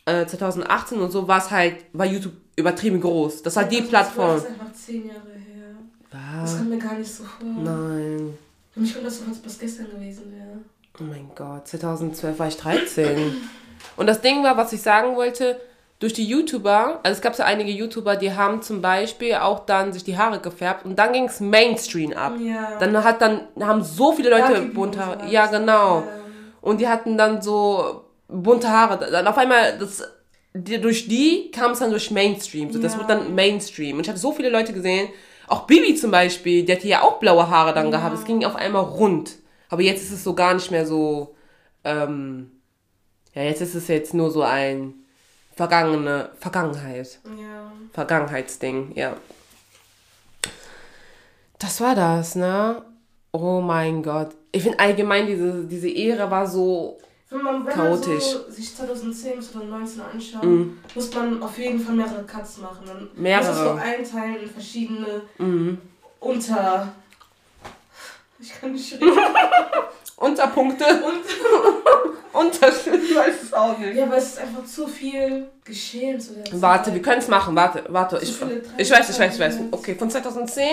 [0.05, 3.41] äh, 2018 und so, war es halt, war YouTube übertrieben groß.
[3.43, 4.35] Das war die das Plattform.
[4.35, 5.75] Das ist einfach zehn Jahre her.
[6.11, 7.47] Das Ah, kommt mir gar nicht so vor.
[7.47, 8.37] nein.
[8.73, 10.57] Kommt das so, als ob es gestern gewesen wäre.
[10.99, 13.35] Oh mein Gott, 2012 war ich 13.
[13.97, 15.59] Und das Ding war, was ich sagen wollte,
[15.99, 19.93] durch die YouTuber, also es gab ja einige YouTuber, die haben zum Beispiel auch dann
[19.93, 22.33] sich die Haare gefärbt und dann ging es Mainstream ab.
[22.39, 22.77] Ja.
[22.79, 25.27] Dann hat dann haben so viele Leute bunte Haare.
[25.29, 25.99] Ja, genau.
[25.99, 26.07] Ja.
[26.61, 29.09] Und die hatten dann so bunte Haare.
[29.09, 30.03] Dann auf einmal, das,
[30.55, 32.71] die, durch die kam es dann durch Mainstream.
[32.71, 32.99] So, Das Ja.
[32.99, 33.97] wird dann Mainstream.
[33.97, 35.09] Und ich habe so viele Leute gesehen,
[35.47, 37.97] auch Bibi zum Beispiel, die hatte ja auch blaue Haare dann Ja.
[37.97, 38.15] gehabt.
[38.17, 39.35] Es ging auf einmal rund.
[39.69, 41.35] Aber jetzt ist es so gar nicht mehr so,
[41.83, 42.51] ähm,
[43.33, 44.93] ja, jetzt ist es jetzt nur so ein
[45.55, 47.19] vergangene Vergangenheit.
[47.25, 47.71] Ja.
[47.93, 49.15] Vergangenheitsding, ja.
[51.59, 52.81] Das war das, ne?
[53.31, 54.29] Oh mein Gott.
[54.51, 56.97] Ich finde allgemein, diese, diese Ära war so.
[57.29, 58.33] Wenn man, wenn Chaotisch.
[58.35, 62.83] man so sich 2010 bis 2019 anschaut, muss man auf jeden Fall mehrere Cuts machen.
[62.85, 63.47] Dann Mehrere.
[63.47, 65.77] muss so einteilen in verschiedene Mhm.
[66.19, 66.93] Unter...
[68.39, 69.09] Ich kann nicht reden.
[70.17, 70.85] Unterpunkte.
[72.33, 73.95] Und Unterschied, weiß es auch nicht.
[73.95, 76.61] ja, aber es ist einfach zu viel geschehen zu der Zeit.
[76.61, 77.55] Warte, wir können es machen.
[77.55, 78.19] Warte, warte.
[78.21, 78.29] Ich,
[78.77, 79.57] ich weiß, ich weiß, ich weiß.
[79.71, 80.67] Okay, von 2010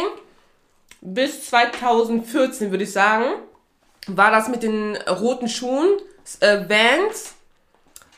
[1.00, 3.24] bis 2014 würde ich sagen,
[4.08, 5.88] war das mit den roten Schuhen,
[6.40, 7.34] äh, Vans,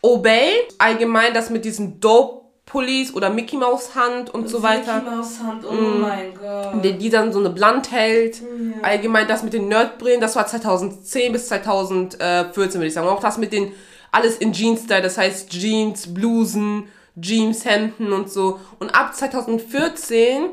[0.02, 4.96] Obey, allgemein das mit diesen Dope Pullis oder Mickey Maus Hand und so weiter.
[4.96, 6.00] Mickey Mouse Hand, oh Mm.
[6.00, 6.84] mein Gott.
[6.84, 8.40] Die, die dann so eine Blunt hält.
[8.40, 8.46] Ja.
[8.82, 13.06] Allgemein das mit den Nerdbrillen, das war 2010 bis 2014, würde ich sagen.
[13.08, 13.72] Auch das mit den,
[14.10, 16.88] alles in Jeans-Style, das heißt Jeans, Blusen,
[17.20, 18.58] Jeans, Hemden und so.
[18.80, 20.46] Und ab 2014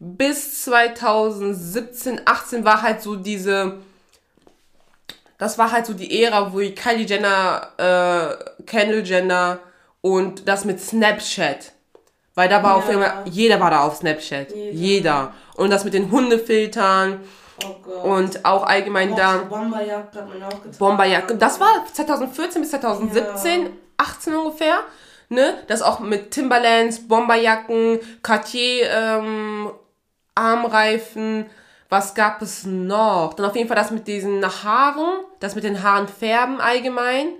[0.00, 3.78] bis 2017, 18 war halt so diese,
[5.38, 9.58] das war halt so die Ära, wo Kylie Jenner, äh, Kendall Jenner
[10.00, 11.72] und das mit Snapchat.
[12.34, 12.92] Weil da war auf Ja.
[12.94, 14.52] einmal, jeder war da auf Snapchat.
[14.54, 14.72] Jeder.
[14.72, 15.32] Jeder.
[15.56, 17.20] Und das mit den Hundefiltern
[17.64, 18.04] Oh Gott.
[18.04, 20.76] und auch allgemein auch da Bomberjacke hat man auch getragen.
[20.78, 21.34] Bomberjacke.
[21.36, 23.70] Das war 2014 bis 2017, Ja.
[23.96, 24.78] 18 ungefähr.
[25.30, 25.54] Ne?
[25.66, 29.70] Das auch mit Timberlands, Bomberjacken, Cartier, ähm,
[30.34, 31.46] Armreifen.
[31.88, 33.34] Was gab es noch?
[33.34, 37.32] Dann auf jeden Fall das mit diesen Haaren, das mit den Haaren färben allgemein.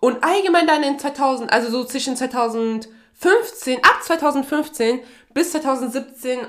[0.00, 5.00] Und allgemein dann in 2000, also so zwischen 2015, ab 2015
[5.32, 6.40] bis 2017,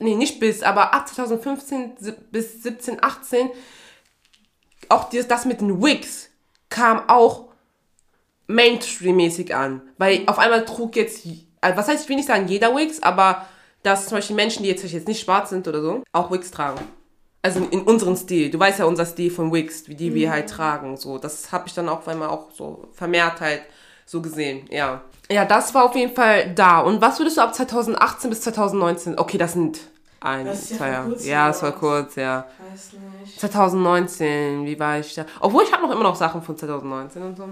[0.00, 3.50] nee, nicht bis, aber ab 2015 si- bis 17, 18,
[4.88, 6.28] auch das mit den Wigs
[6.68, 7.48] kam auch
[8.48, 9.82] Mainstream-mäßig an.
[9.96, 11.26] Weil auf einmal trug jetzt,
[11.60, 13.46] also was heißt, ich will nicht sagen jeder Wigs, aber
[13.82, 16.80] dass zum Beispiel Menschen, die jetzt, jetzt nicht schwarz sind oder so, auch Wigs tragen.
[17.42, 18.50] Also in, in unserem Stil.
[18.50, 20.96] Du weißt ja unser Stil von Wigs, wie die wir halt tragen.
[20.96, 23.62] So, das habe ich dann auch einmal auch so vermehrt halt
[24.06, 24.66] so gesehen.
[24.70, 25.00] Ja.
[25.30, 26.80] Ja, das war auf jeden Fall da.
[26.80, 29.18] Und was würdest du ab 2018 bis 2019?
[29.18, 29.80] Okay, das sind
[30.20, 31.22] ein, Das ist ja zwei vor Jahre.
[31.24, 32.46] Ja, es war kurz, ja.
[32.70, 32.90] Weiß
[33.24, 33.40] nicht.
[33.40, 35.24] 2019, wie war ich da?
[35.40, 37.48] Obwohl ich habe noch immer noch Sachen von 2019 und so.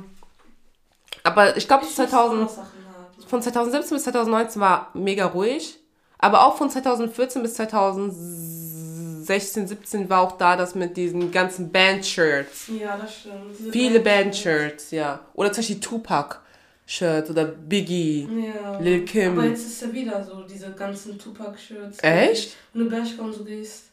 [1.25, 3.27] Aber ich glaube Ich muss auch 2000 noch Sachen haben.
[3.27, 5.80] von 2017 bis 2019 war mega ruhig.
[6.23, 12.69] Aber auch von 2014 bis 2016, 17 war auch da das mit diesen ganzen Band-Shirts.
[12.79, 13.57] Ja, das stimmt.
[13.59, 14.91] Diese Viele Band-Shirts.
[14.91, 15.21] Ja.
[15.35, 18.79] Oder zum Beispiel Tupac-Shirts oder Biggie, Ja.
[18.79, 19.39] Lil Kim.
[19.39, 21.99] Aber jetzt ist ja wieder so, diese ganzen Tupac-Shirts.
[22.03, 22.55] Echt?
[22.75, 23.85] Wenn du Bershka und so gehst.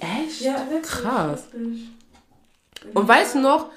[0.00, 0.40] Echt?
[0.40, 0.82] Ja, wirklich.
[0.82, 1.44] Krass.
[1.52, 1.82] Wirklich.
[2.92, 3.70] Und weißt du noch,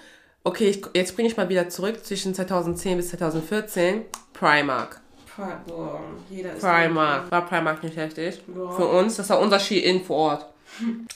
[0.44, 5.02] okay, ich, jetzt bringe ich mal wieder zurück zwischen 2010 bis 2014, Primark.
[5.40, 7.32] Pri- Boah, jeder ist Primark.
[7.32, 8.42] War Primark nicht heftig?
[8.48, 8.72] Ja.
[8.72, 10.46] Für uns, das war unser Ski-In vor Ort.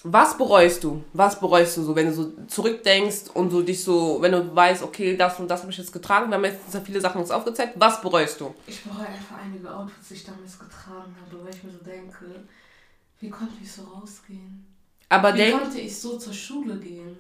[0.03, 1.03] Was bereust du?
[1.13, 4.81] Was bereust du so, wenn du so zurückdenkst und so dich so, wenn du weißt,
[4.83, 7.29] okay, das und das habe ich jetzt getragen, wir haben jetzt sehr viele Sachen uns
[7.31, 8.53] aufgezeigt, was bereust du?
[8.67, 12.25] Ich bereue einfach einige Outfits, die ich damals getragen habe, weil ich mir so denke,
[13.19, 14.65] wie konnte ich so rausgehen?
[15.09, 17.15] Aber Wie konnte ich so zur Schule gehen?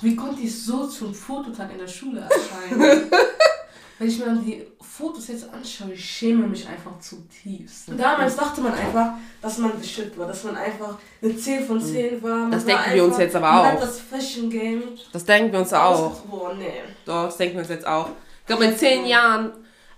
[0.00, 3.10] Wie konnte ich so zum Fototag in der Schule erscheinen?
[3.98, 7.88] Wenn ich mir die Fotos jetzt anschaue, ich schäme mich einfach zutiefst.
[7.96, 11.80] Damals dachte man einfach, dass man the shit war, dass man einfach eine 10 von
[11.80, 12.36] 10 war.
[12.36, 13.80] Man Das war denken wir uns jetzt aber auch.
[13.80, 14.82] das Fashion Game
[15.12, 16.12] das denken wir uns auch.
[16.26, 16.82] Boah, nee.
[17.06, 18.10] Doch, das denken wir uns jetzt auch.
[18.40, 19.52] Ich glaube, in zehn Jahren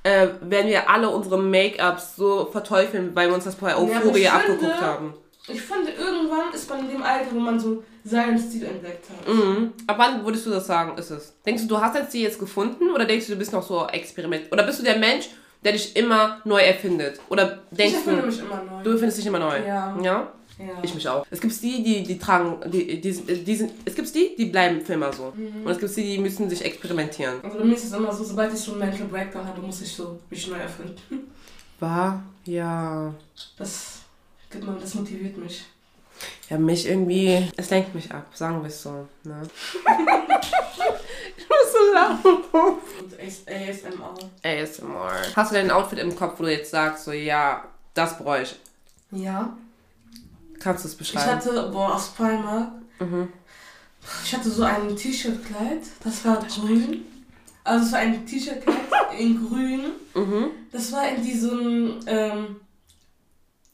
[0.05, 4.31] äh, werden wir alle unsere Make-ups so verteufeln, weil wir uns das bei Euphoria ich
[4.31, 5.15] abgeguckt finde- haben.
[5.51, 9.29] Ich finde, irgendwann ist man in dem Alter, wo man so seinen Stil entdeckt hat.
[9.35, 9.73] Mhm.
[9.87, 11.33] Ab wann würdest du das sagen, ist es?
[11.45, 13.87] Denkst du, du hast dein Stil jetzt gefunden oder denkst du, du bist noch so
[13.87, 14.51] Experiment?
[14.53, 15.29] Oder bist du der Mensch,
[15.65, 17.21] der dich immer neu erfindet?
[17.29, 18.83] Oder Ich denkst erfinde du, mich immer neu.
[18.83, 19.59] du findest dich immer neu?
[19.67, 19.97] Ja.
[20.03, 20.33] Ja?
[20.59, 20.65] ja.
[20.83, 21.27] Ich mich auch.
[21.31, 24.81] Es gibt die, die, die tragen, die, die, die sind, es gibt die, die bleiben
[24.81, 25.33] für immer so.
[25.37, 25.65] Mhm.
[25.65, 27.35] Und es gibt die, die müssen sich experimentieren.
[27.43, 29.81] Also bei mir ist es immer so, sobald ich so einen Mental Breakdown habe, muss
[29.83, 30.97] ich so mich neu erfinden.
[31.81, 32.23] War?
[32.45, 33.15] Ja.
[33.57, 34.01] Das,
[34.81, 35.65] das motiviert mich.
[36.51, 39.07] Ja, mich irgendwie, es lenkt mich ab, sagen wir es so.
[39.25, 39.43] Ne?
[41.37, 42.39] ich muss so lachen.
[43.47, 44.15] ASMR.
[44.43, 45.13] ASMR.
[45.37, 48.57] Hast du denn ein Outfit im Kopf, wo du jetzt sagst, so, ja, das bräuchte
[49.13, 49.23] ich?
[49.23, 49.57] Ja.
[50.61, 51.31] Kannst du es Ich beschreiben?
[51.31, 52.69] hatte, boah, aus Primark,
[53.01, 53.29] Mhm.
[54.25, 57.05] ich hatte so ein T-Shirt-Kleid, das war grün.
[57.63, 58.77] Also es war ein T-Shirt-Kleid
[59.19, 59.85] in grün.
[60.15, 60.51] Mhm.
[60.73, 62.57] Das war in diesem ähm,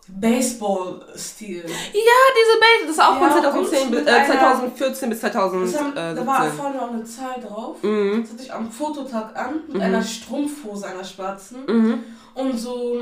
[0.09, 1.64] Baseball-Stil.
[1.64, 5.11] Ja, diese Base, das ist auch Ja, von 2010 und bis, mit äh, einer- 2014
[5.11, 6.59] bis Das haben, da war 2017.
[6.61, 7.83] vorne auch eine Zahl drauf.
[7.83, 8.23] Mhm.
[8.23, 9.81] Das hatte ich am Fototag an mit Mhm.
[9.83, 11.64] einer Strumpfhose, einer schwarzen.
[11.67, 12.05] Mhm.
[12.35, 13.01] Und so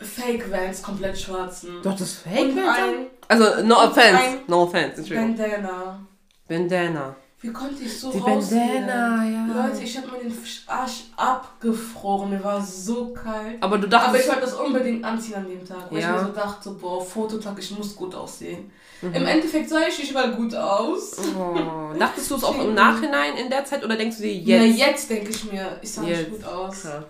[0.00, 1.80] Fake Vans, komplett schwarzen.
[1.82, 2.82] Doch, das ist Fake, und Alter.
[2.84, 4.22] ein Also, no offense.
[4.46, 5.36] No offense, Entschuldigung.
[5.36, 6.00] Bandana.
[6.48, 7.16] Bandana.
[7.40, 8.18] Wie konnte ich so Die?
[8.18, 9.46] Bandana, ja.
[9.68, 12.30] Leute, ich habe mir den Arsch abgefroren.
[12.30, 13.62] Mir war so kalt.
[13.62, 15.90] Aber du Aber ich dachtest, wollte das unbedingt anziehen an dem Tag.
[15.90, 16.16] Weil Ja.
[16.16, 18.72] ich mir so dachte, boah, Fototag, ich muss gut aussehen.
[19.00, 19.14] Mhm.
[19.14, 21.16] Im Endeffekt sah ich nicht mal gut aus.
[21.38, 24.62] oh, dachtest du es auch im Nachhinein in der Zeit oder denkst du dir Ja,
[24.64, 24.78] jetzt?
[24.80, 26.30] jetzt denke ich mir, ich sah nicht Jetzt.
[26.32, 26.82] gut aus.
[26.82, 27.04] Krass.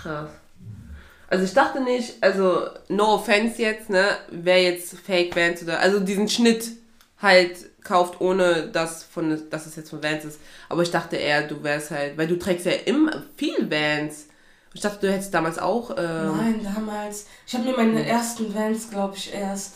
[0.00, 0.30] Krass.
[1.28, 5.98] Also ich dachte nicht, also no offense jetzt, ne, wer jetzt Fake Vans oder, also
[5.98, 6.68] diesen Schnitt
[7.20, 10.40] halt kauft, ohne dass, von, dass es jetzt von Vans ist.
[10.68, 14.26] Aber ich dachte eher, du wärst halt, weil du trägst ja immer viel Vans.
[14.74, 17.26] Ich dachte, du hättest damals auch, ähm, Nein, damals.
[17.46, 19.74] Ich habe mir meine ersten Vans, glaube ich, erst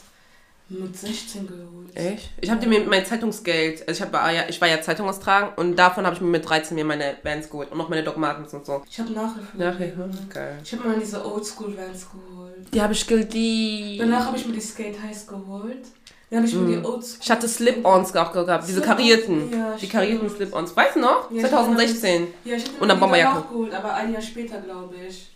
[0.68, 1.94] mit 16 geholt.
[1.94, 2.30] Echt?
[2.40, 5.52] Ich habe dir mir mein Zeitungsgeld, also ich, hab, ja, ich war ja Zeitung austragen
[5.56, 8.16] und davon habe ich mir mit 13 mir meine Vans geholt und noch meine Doc
[8.16, 8.82] Martens und so.
[8.90, 9.56] Ich habe Nachhilfe.
[9.56, 10.28] Nachher, gegeben.
[10.28, 10.58] geil.
[10.64, 12.74] Ich habe mal diese Oldschool Vans geholt.
[12.74, 14.02] Die habe ich geliebt.
[14.02, 15.86] Danach habe ich mir die Skate Highs geholt.
[16.30, 17.18] Dann habe ich mir die Oldschool.
[17.22, 19.52] Ich hatte Slip-Ons auch gehabt, diese karierten.
[19.52, 20.28] ja, die karierten.
[20.28, 20.76] Slip-Ons.
[20.76, 21.30] Weißt du noch?
[21.30, 22.26] Ja, 2016.
[22.44, 23.34] Ja, ich habe Und dann Bomberjacke.
[23.36, 25.30] danach geholt, aber ein Jahr später, glaube ich.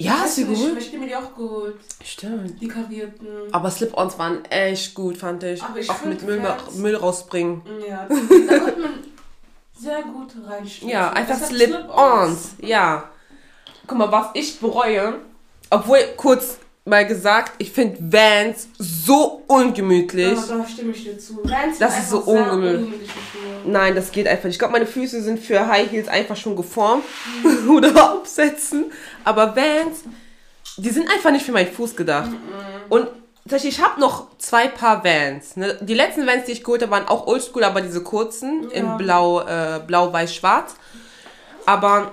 [0.00, 0.78] Ja, hast du nicht, geholt?
[0.78, 1.76] Ich habe mir die auch geholt.
[2.04, 2.62] Stimmt.
[2.62, 3.26] Die karierten.
[3.52, 5.62] Aber Slip-Ons waren echt gut, fand ich.
[5.62, 6.40] Aber ich auch mit Müll,
[6.76, 7.62] Müll rausbringen.
[7.86, 8.94] Ja, da konnte man
[9.78, 10.90] sehr gut reinstellen.
[10.92, 12.52] Ja, einfach Slip-Ons.
[12.62, 13.10] Ja.
[13.86, 15.14] Guck mal, was ich bereue,
[15.68, 20.36] obwohl, kurz mal gesagt, ich finde Vans so ungemütlich.
[20.48, 21.38] Ja, da stimme ich dir zu.
[21.44, 22.78] Vans Das ist so ungemütlich.
[22.80, 23.70] ungemütliche Schuhe.
[23.70, 24.54] Nein, das geht einfach nicht.
[24.54, 27.04] Ich glaube, meine Füße sind für High Heels einfach schon geformt
[27.68, 28.86] oder absetzen.
[29.24, 30.00] Aber Vans,
[30.76, 32.30] die sind einfach nicht für meinen Fuß gedacht.
[32.88, 33.08] Und
[33.44, 35.56] tatsächlich, ich habe noch zwei Paar Vans.
[35.56, 35.76] Ne?
[35.80, 38.70] Die letzten Vans, die ich geholt habe, waren auch oldschool, aber diese kurzen Ja.
[38.76, 40.74] in blau, äh, blau, weiß, schwarz.
[41.66, 42.12] Aber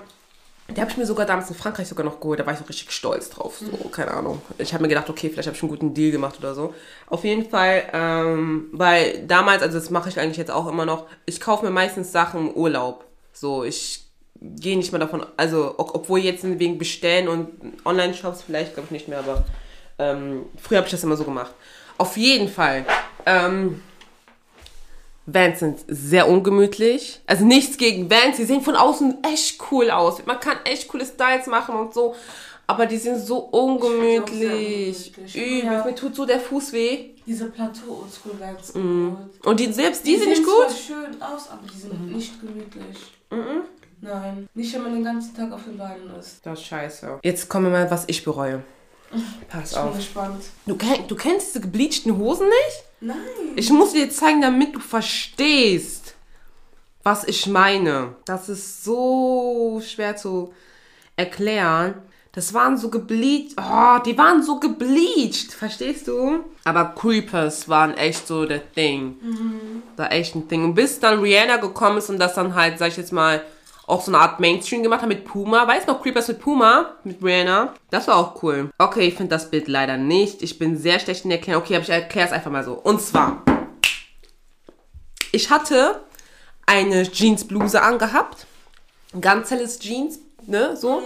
[0.67, 2.39] die habe ich mir sogar damals in Frankreich sogar noch geholt.
[2.39, 3.59] Da war ich so richtig stolz drauf.
[3.59, 4.41] So, keine Ahnung.
[4.57, 6.73] Ich habe mir gedacht, okay, vielleicht habe ich einen guten Deal gemacht oder so.
[7.07, 11.05] Auf jeden Fall, ähm, weil damals, also das mache ich eigentlich jetzt auch immer noch,
[11.25, 13.05] ich kaufe mir meistens Sachen im Urlaub.
[13.31, 14.05] So, ich
[14.41, 17.49] gehe nicht mehr davon, also ob- obwohl jetzt wegen Bestellen und
[17.85, 19.45] Online-Shops vielleicht, glaube ich nicht mehr, aber
[19.97, 21.51] ähm, früher habe ich das immer so gemacht.
[21.97, 22.85] Auf jeden Fall.
[23.25, 23.81] Ähm,
[25.25, 27.19] Vans sind sehr ungemütlich.
[27.25, 28.37] Also nichts gegen Vans.
[28.37, 30.23] Die sehen von außen echt cool aus.
[30.25, 32.15] Man kann echt coole Styles machen und so.
[32.67, 34.39] Aber die sind so ungemütlich.
[34.39, 35.35] Die ungemütlich.
[35.35, 35.63] Übel.
[35.65, 35.85] Ja.
[35.85, 37.11] Mir tut so der Fuß weh.
[37.25, 39.11] Diese Plateau Oldschool Vans Mhm.
[39.11, 39.45] geholt.
[39.45, 40.67] Und die selbst, die, sind nicht sehen gut.
[40.67, 40.73] Mhm.
[40.73, 40.77] zwar
[41.11, 42.97] schön aus, aber die sind nicht gemütlich.
[44.01, 44.47] Nein.
[44.53, 46.45] Nicht, wenn man den ganzen Tag auf den Beinen ist.
[46.45, 47.19] Das ist scheiße.
[47.23, 48.63] Jetzt kommen wir mal, was ich bereue.
[49.49, 49.95] Pass Ich bin auf.
[49.95, 50.43] gespannt.
[50.65, 52.83] Du, kenn, du kennst diese gebleachten Hosen nicht?
[53.01, 53.17] Nein.
[53.55, 56.15] Ich muss dir jetzt zeigen, damit du verstehst,
[57.03, 58.15] was ich meine.
[58.25, 60.53] Das ist so schwer zu
[61.15, 61.95] erklären.
[62.31, 63.55] Das waren so gebleached.
[63.57, 65.53] Oh, die waren so gebleached.
[65.53, 66.43] Verstehst du?
[66.65, 69.15] Aber Creepers waren echt so der Thing.
[69.95, 70.63] Da echt ein Ding.
[70.65, 73.41] Und bis dann Rihanna gekommen ist und das dann halt, sag ich jetzt mal,
[73.87, 75.67] auch so eine Art Mainstream gemacht hat mit Puma.
[75.67, 76.95] Weißt du noch, Creepers mit Puma?
[77.03, 77.73] Mit Rihanna?
[77.91, 78.69] Das war auch cool.
[78.77, 80.41] Okay, ich finde das Bild leider nicht.
[80.41, 81.63] Ich bin sehr schlecht in der Erklärung.
[81.63, 82.73] Okay, aber ich erkläre es einfach mal so.
[82.73, 83.43] Und zwar,
[85.31, 86.01] ich hatte
[86.65, 88.47] eine Jeansbluse angehabt.
[89.21, 91.01] Ganz helles Jeans, ne, so.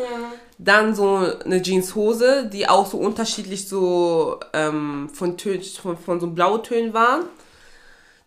[0.57, 6.27] Dann so eine Jeanshose, die auch so unterschiedlich so ähm, von, Tön von, von so
[6.27, 7.23] Blautönen waren.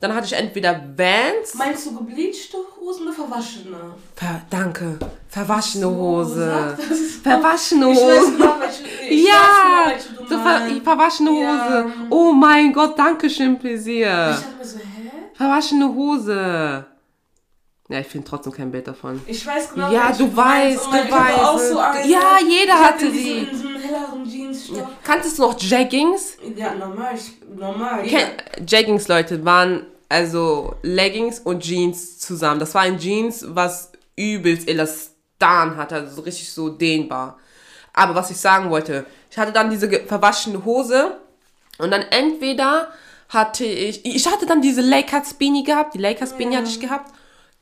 [0.03, 1.55] Dann hatte ich entweder Vans.
[1.55, 3.77] Meinst du gebleachte Hosen oder verwaschene?
[4.17, 4.99] Ver danke.
[5.29, 6.77] Verwaschene Hose.
[7.23, 8.33] Verwaschene Ich weiß Hose.
[8.33, 10.83] genau, welche, ich Ja, weiß genau, welche du so ver meinst.
[10.85, 11.85] verwaschene Ja.
[11.85, 11.93] Hose.
[12.11, 14.09] Oh mein Gott, danke schön, Ich Plaisir.
[14.11, 15.11] dachte mir so, hä?
[15.35, 16.85] Verwaschene Hose.
[17.89, 19.21] Ja, ich finde trotzdem kein Bild davon.
[19.27, 20.89] Ich weiß genau, Ja, du weißt, meinst.
[20.89, 21.69] Oh du ich weißt.
[21.69, 21.77] so.
[22.11, 24.89] Ja, jeder Ich hatte helleren Jeansstoff.
[25.05, 26.39] Kanntest du noch Jeggings?
[26.57, 27.15] Ja, normal.
[27.15, 28.03] Ich, normal.
[28.03, 28.29] Ken
[28.67, 32.61] Jeggings, Leute, waren also Leggings und Jeans zusammen.
[32.61, 37.39] Das war ein Jeans, was übelst Elastan hatte, also so richtig so dehnbar.
[37.95, 41.19] Aber was ich sagen wollte, ich hatte dann diese verwaschene Hose
[41.79, 42.89] und dann entweder
[43.31, 47.11] hatte ich, ich hatte dann diese Lakers Beanie gehabt, die Lakers Beanie hatte ich gehabt.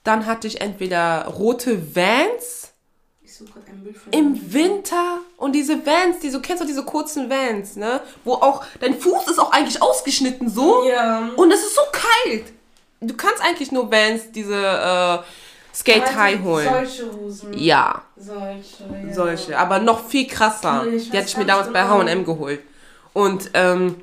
[0.03, 2.60] Dann hatte ich entweder rote Vans
[3.47, 7.29] suche ein Bild von im Winter und diese Vans, die so kennst du diese kurzen
[7.31, 8.01] Vans, ne?
[8.25, 11.29] Wo auch dein Fuß ist auch eigentlich ausgeschnitten so Ja.
[11.37, 12.45] und es ist so kalt.
[13.01, 15.19] Du kannst eigentlich nur Vans diese äh,
[15.75, 16.69] Skate High holen.
[16.71, 17.53] Solche Hosen.
[17.57, 19.15] Ja, Solche, ja.
[19.15, 20.85] solche, aber noch viel krasser.
[20.85, 21.83] Nee, die hatte ich mir damals bei.
[21.83, 22.61] H&M geholt.
[23.13, 23.97] Und ähm,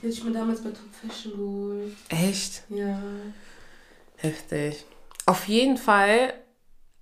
[0.00, 0.78] Die hätte ich mir damals bei Top
[1.10, 1.92] Fashion geholt.
[2.08, 2.98] echt Ja.
[4.16, 4.84] heftig.
[5.26, 6.32] Auf jeden Fall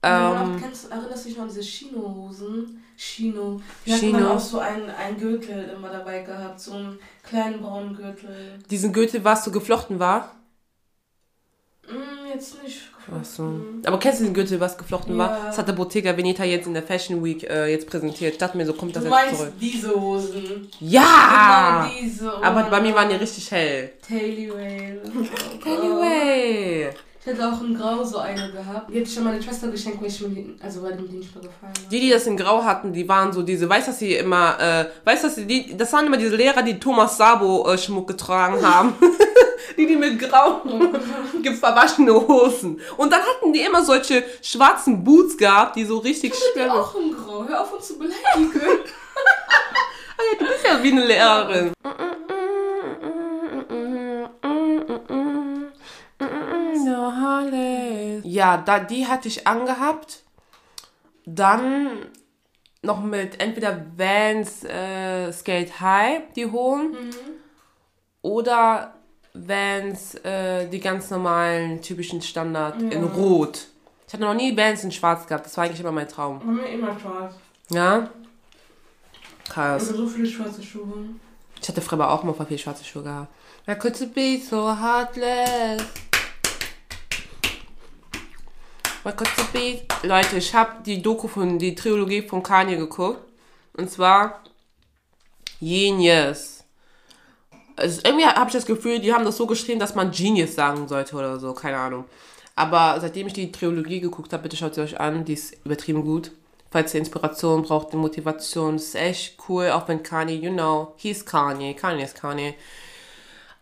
[0.03, 2.83] ähm, kennst, erinnerst du dich noch an diese Chino-Hosen?
[2.97, 3.61] Chino.
[3.85, 4.15] Die Chino.
[4.19, 6.61] hat man auch so einen, einen Gürtel immer dabei gehabt.
[6.61, 8.59] So einen kleinen braunen Gürtel.
[8.71, 10.35] diesen Gürtel, was so geflochten war.
[11.89, 13.61] Mm, jetzt nicht Ach so.
[13.85, 15.31] Aber kennst du den Gürtel, was geflochten war?
[15.31, 15.47] Ja.
[15.47, 18.33] Das hat der Bottega Veneta jetzt in der Fashion Week äh, jetzt präsentiert.
[18.33, 19.53] Ich dachte mir, so kommt das Du jetzt zurück.
[19.61, 20.69] diese Hosen.
[20.81, 21.89] Ja!
[21.89, 22.35] Genau diese.
[22.35, 23.93] Oh Aber bei mir waren die richtig hell.
[24.07, 25.03] Taily Whale.
[25.05, 26.91] Oh Anyway.
[27.27, 28.89] Ich hätte auch in Grau so eine gehabt.
[28.89, 31.17] Die hätte ich schon meine Schwester geschenkt, weil ich mir die, also weil mir die
[31.17, 31.91] nicht mehr gefallen hat.
[31.91, 34.57] Die, die das in Grau hatten, die waren so diese, weißt du, dass sie immer,
[34.61, 37.77] äh, weißt du, dass sie die, das waren immer diese Lehrer, die Thomas Sabo äh,
[37.79, 38.95] Schmuck getragen haben.
[39.77, 40.97] die, die mit grauen,
[41.61, 42.81] verwaschene Hosen.
[42.97, 46.95] Und dann hatten die immer solche schwarzen Boots gehabt, die so richtig Ich schwer auch
[46.95, 47.45] in Grau.
[47.45, 48.53] Hör auf uns zu beleidigen.
[50.19, 51.73] Ah ja, du bist ja wie eine Lehrerin.
[58.37, 60.23] Ja, da, die hatte ich angehabt.
[61.25, 61.89] Dann
[62.83, 66.95] noch mit entweder Vans äh, Skate High, die hohen.
[68.21, 68.93] Oder
[69.33, 73.69] Vans, äh, die ganz normalen, typischen Standard in Rot.
[74.07, 75.47] Ich hatte noch nie Vans in Schwarz gehabt.
[75.47, 76.39] Das war eigentlich immer mein Traum.
[76.41, 77.33] Bei mir immer schwarz.
[77.71, 78.11] Ja?
[79.49, 79.89] Krass.
[79.89, 81.09] Also so viele schwarze Schuhe.
[81.63, 83.33] Ich hatte früher auch mal voll viel schwarze Schuhe gehabt.
[83.67, 85.83] I could be so heartless.
[89.07, 89.29] I could.
[90.03, 93.21] Leute, ich habe die Doku von, die Trilogie von Kanye geguckt.
[93.75, 94.43] Und zwar
[95.61, 96.65] Genius.
[97.77, 100.89] Also irgendwie habe ich das Gefühl, die haben das so geschrieben, dass man Genius sagen
[100.89, 101.53] sollte oder so.
[101.53, 102.05] Keine Ahnung.
[102.55, 105.25] Aber seitdem ich die Trilogie geguckt habe, bitte schaut sie euch an.
[105.25, 106.33] Die ist übertrieben gut.
[106.71, 109.71] Falls ihr Inspiration braucht, Motivation, ist echt cool.
[109.71, 111.75] Auch wenn Kanye, you know, he's Kanye.
[111.75, 112.55] Kanye ist Kanye.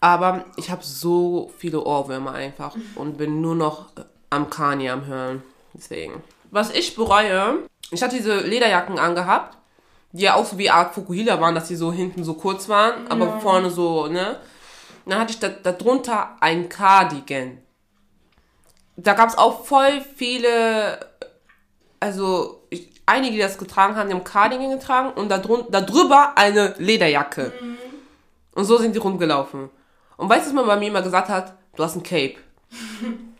[0.01, 3.87] Aber ich habe so viele Ohrwürmer einfach und bin nur noch
[4.35, 5.43] am Kanye am Hören.
[5.73, 6.23] Deswegen.
[6.51, 7.59] Was ich bereue,
[7.91, 9.57] ich hatte diese Lederjacken angehabt,
[10.13, 13.09] die ja auch so wie Art Fukuhila waren, dass die so hinten so kurz waren,
[13.09, 14.39] aber vorne so, ne?
[15.07, 17.59] Dann hatte ich da, drunter ein Cardigan.
[18.97, 21.01] Da gab es auch voll viele,
[21.99, 25.81] also ich, einige, die das getragen haben, die haben Cardigan getragen und da, drun, da
[25.81, 27.53] drüber eine Lederjacke.
[28.55, 29.69] Und so sind die rumgelaufen.
[30.17, 31.55] Und weißt du, was man bei mir immer gesagt hat?
[31.75, 32.37] Du hast ein Cape.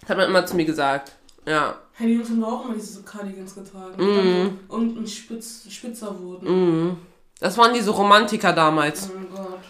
[0.00, 1.12] Das hat man immer zu mir gesagt.
[1.46, 1.78] Ja.
[1.94, 3.94] Hey, die Jungs haben auch immer diese Cardigans getragen.
[3.96, 4.58] Mhm.
[4.68, 6.96] so unten spitz, spitzer wurden.
[7.40, 9.10] Das waren diese Romantiker damals.
[9.10, 9.60] Oh mein Gott.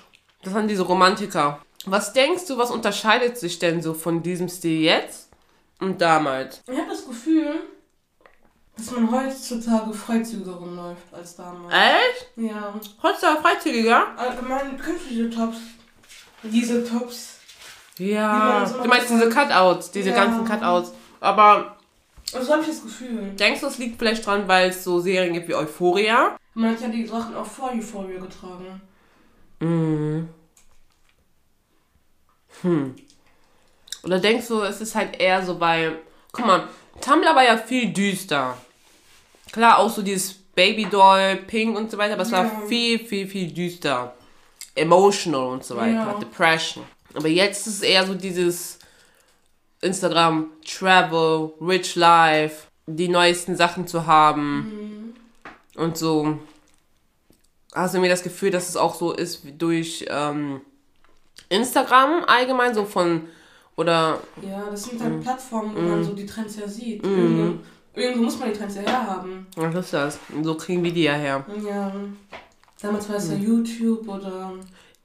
[0.42, 1.60] Das waren diese Romantiker.
[1.86, 5.30] Was denkst du, was unterscheidet sich denn so von diesem Stil jetzt
[5.80, 6.62] und damals?
[6.70, 7.54] Ich habe das Gefühl,
[8.76, 11.74] dass man heutzutage freizügiger rumläuft als damals.
[11.74, 12.30] Echt?
[12.36, 12.74] Ja.
[13.02, 14.18] Heutzutage freizügiger?
[14.18, 14.78] Allgemein,
[15.08, 15.58] diese Tops?
[16.42, 17.29] Diese Tops.
[18.00, 18.66] Ja.
[18.66, 20.16] so Du meinst diese Cutouts, diese Ja.
[20.24, 20.92] ganzen Cutouts.
[21.20, 21.76] Aber
[22.34, 23.30] Also habe ich das Gefühl.
[23.38, 26.36] denkst du, es liegt vielleicht dran, weil es so Serien gibt wie Euphoria?
[26.54, 28.80] Man hat ja die Sachen auch vor Euphoria getragen.
[34.02, 35.92] Oder denkst du, es ist halt eher so bei.
[36.32, 36.68] Guck mal,
[37.00, 38.56] Tumblr war ja viel düster.
[39.52, 42.50] Klar, auch so dieses Babydoll, Pink und so weiter, aber es war Ja.
[42.68, 44.14] viel, viel, viel düster.
[44.74, 45.92] Emotional und so weiter.
[45.92, 46.14] Ja.
[46.14, 46.84] Depression.
[47.14, 48.78] Aber jetzt ist es eher so dieses
[49.80, 55.14] Instagram, Travel, Rich Life, die neuesten Sachen zu haben.
[55.76, 56.38] Und so.
[57.74, 60.60] Hast du mir das Gefühl, dass es auch so ist wie durch ähm,
[61.48, 63.22] Instagram allgemein, so von.
[63.76, 65.04] Oder Ja, das sind Mhm.
[65.04, 67.02] halt Plattformen, wo man so die Trends ja sieht.
[67.02, 67.58] Irgendwo,
[67.94, 69.46] irgendwo muss man die Trends ja herhaben.
[69.56, 70.18] Was ist das?
[70.42, 71.46] So kriegen wir die ja her.
[71.66, 71.92] Ja.
[72.82, 73.32] Damals war es Mhm.
[73.36, 74.52] ja YouTube oder.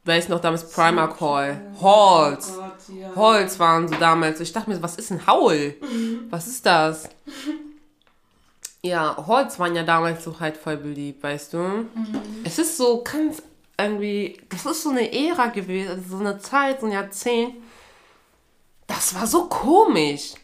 [0.06, 1.60] Weiß noch damals Primark Haul.
[1.82, 2.54] Halls.
[2.56, 3.16] Oh Gott, ja.
[3.16, 4.40] Halls waren so damals.
[4.40, 5.76] Ich dachte mir, was ist ein Haul?
[6.30, 7.10] Was ist das?
[8.82, 11.88] Ja, Halls waren ja damals so halt voll beliebt, weißt du?
[12.44, 13.42] Es ist so ganz
[13.80, 17.56] irgendwie, das ist so eine Ära gewesen, also so eine Zeit, so ein Jahrzehnt.
[18.86, 20.36] Das war so komisch.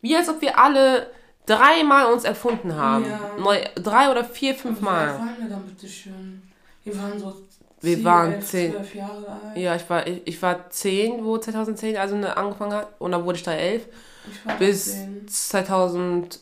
[0.00, 1.10] Wie als ob wir alle
[1.44, 3.04] dreimal uns erfunden haben.
[3.04, 3.20] Ja.
[3.38, 6.42] Neu, drei oder vier, fünf Wie waren wir dann bitte schön?
[6.84, 7.36] Wir waren so.
[7.82, 8.72] Wir 10, waren 11, 10.
[8.72, 9.56] 12 Jahre alt.
[9.56, 12.88] Ja, ich war, ich, ich war 10, wo 2010 also ne, angefangen hat.
[12.98, 13.82] Und dann wurde ich da 11.
[14.30, 15.26] Ich war Bis 10.
[15.28, 16.40] 2000.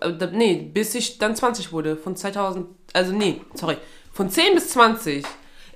[0.00, 1.96] äh, Nee, bis ich dann 20 wurde.
[1.96, 2.66] Von 2000.
[2.92, 3.76] Also, nee, sorry.
[4.12, 5.24] Von 10 bis 20.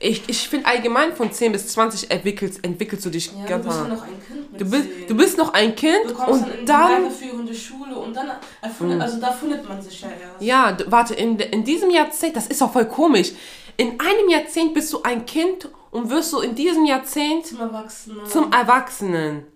[0.01, 3.69] Ich, ich finde allgemein von 10 bis 20 entwickelst, entwickelst du dich Ja, ganz du
[3.73, 5.07] bist noch ein Kind mit Du bist, 10.
[5.09, 7.05] du bist noch ein Kind Du kommst dann in und die dann.
[7.05, 8.31] weiterführende Schule und dann
[8.63, 10.41] erfindet, also da findet man sich ja erst.
[10.41, 13.33] Ja, warte, in, in diesem Jahrzehnt, das ist doch voll komisch.
[13.79, 18.27] In einem Jahrzehnt bist du ein Kind und wirst du in diesem Jahrzehnt Zum Erwachsenen.
[18.27, 19.47] zum Erwachsenen.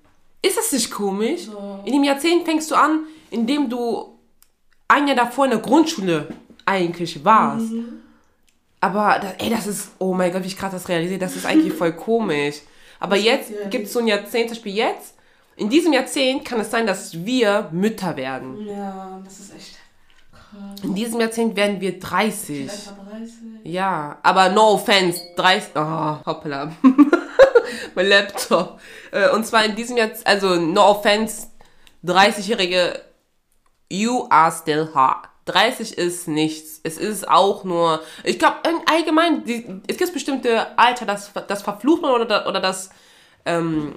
[0.40, 1.42] Ist das nicht komisch?
[1.46, 1.80] So.
[1.84, 3.00] In dem Jahrzehnt fängst du an,
[3.30, 4.16] indem du
[4.88, 6.28] ein Jahr davor in der Grundschule
[6.64, 7.72] eigentlich warst.
[7.72, 8.00] Mhm.
[8.80, 11.44] Aber, das, ey, das ist, oh mein Gott, wie ich gerade das realisiere, das ist
[11.46, 12.56] eigentlich voll komisch.
[13.00, 15.14] Aber jetzt ja, gibt es so ein Jahrzehnt, zum Beispiel jetzt,
[15.56, 18.66] in diesem Jahrzehnt kann es sein, dass wir Mütter werden.
[18.66, 19.76] Ja, das ist echt
[20.52, 20.84] krass.
[20.84, 22.70] In diesem Jahrzehnt werden wir 30.
[22.70, 23.34] Vielleicht mal 30.
[23.64, 25.70] Ja, aber no offense, 30.
[25.76, 26.72] Oh, hoppla.
[27.94, 28.80] mein Laptop.
[29.10, 31.48] Äh, Und zwar in diesem Jahr, also no offense,
[32.04, 33.00] 30-Jährige,
[33.90, 35.28] you are still hot.
[35.46, 36.80] 30 ist nichts.
[36.84, 42.02] Es ist auch nur, ich glaube, allgemein, die, es gibt bestimmte Alter, das, das verflucht
[42.02, 42.90] man oder, oder das,
[43.44, 43.96] ähm,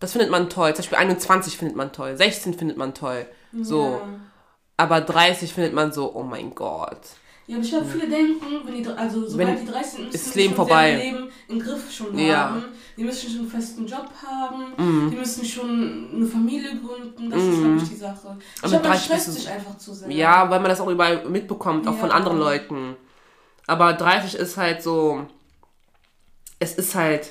[0.00, 0.74] das findet man toll.
[0.74, 3.26] Zum Beispiel 21 findet man toll, 16 findet man toll.
[3.52, 4.00] So.
[4.00, 4.00] Ja.
[4.80, 7.00] Aber 30 findet man so, oh mein Gott.
[7.46, 10.14] Ja, aber ich glaube, viele denken, wenn die, also sobald Wenn- die 30 sind, müssen
[10.14, 10.96] ist das Leben vorbei.
[10.96, 12.50] Leben im Griff schon Ja.
[12.50, 12.64] haben.
[12.96, 14.72] Die müssen schon einen festen Job haben.
[14.78, 15.10] Mhm.
[15.10, 17.28] Die müssen schon eine Familie gründen.
[17.28, 18.38] Das ist, glaube ich, die Sache.
[18.38, 20.10] Ich Aber glaube, man 30 stresst sich einfach zu sehr.
[20.10, 22.14] Ja, weil man das auch überall mitbekommt, auch von Ja.
[22.14, 22.96] anderen Leuten.
[23.66, 25.26] Aber 30 ist halt so.
[26.58, 27.28] Es ist halt.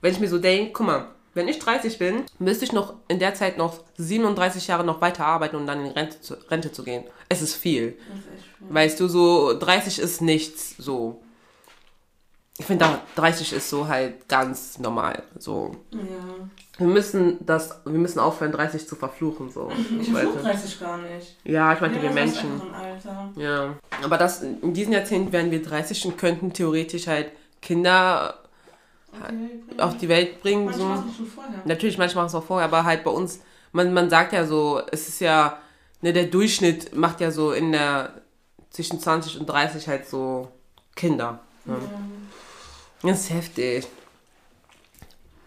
[0.00, 3.18] Wenn ich mir so denke, guck mal, wenn ich 30 bin, müsste ich noch in
[3.18, 6.82] der Zeit noch 37 Jahre noch weiter arbeiten, um dann in Rente zu, Rente zu
[6.82, 7.04] gehen.
[7.28, 7.88] Es ist viel.
[7.88, 8.74] Ist.
[8.74, 11.22] Weißt du, so 30 ist nichts, so.
[12.58, 15.22] Ich finde, da 30 ist so halt ganz normal.
[15.38, 15.76] So.
[15.92, 16.00] Ja.
[16.76, 19.70] Wir müssen das, wir müssen aufhören, 30 zu verfluchen, so.
[20.00, 20.32] Ich du?
[20.42, 21.36] 30 gar nicht.
[21.44, 22.60] Ja, ich meinte, Ja, wir Menschen.
[23.36, 27.30] Ja, aber das in diesem Jahrzehnt wären wir 30 und könnten theoretisch halt
[27.62, 28.40] Kinder
[29.12, 29.80] Okay.
[29.82, 30.64] auf die Welt bringen.
[30.66, 30.86] Manche So.
[30.86, 31.62] machen es schon vorher.
[31.64, 33.40] Natürlich, manche machen es auch vorher, aber halt bei uns,
[33.72, 35.58] man, man sagt ja so, es ist ja,
[36.00, 38.14] ne, der Durchschnitt macht ja so in der
[38.70, 40.48] zwischen 20 und 30 halt so
[40.94, 41.40] Kinder.
[41.66, 41.74] Ja.
[43.02, 43.86] Das ist heftig.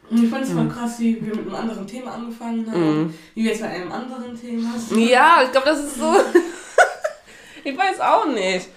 [0.10, 0.58] Ich fand es Mhm.
[0.58, 3.14] voll krass, wie wir mit einem anderen Thema angefangen haben.
[3.34, 5.00] Wie wir jetzt bei einem anderen Thema sind.
[5.08, 6.14] Ja, ich glaube, das ist so.
[7.64, 8.68] ich weiß auch nicht.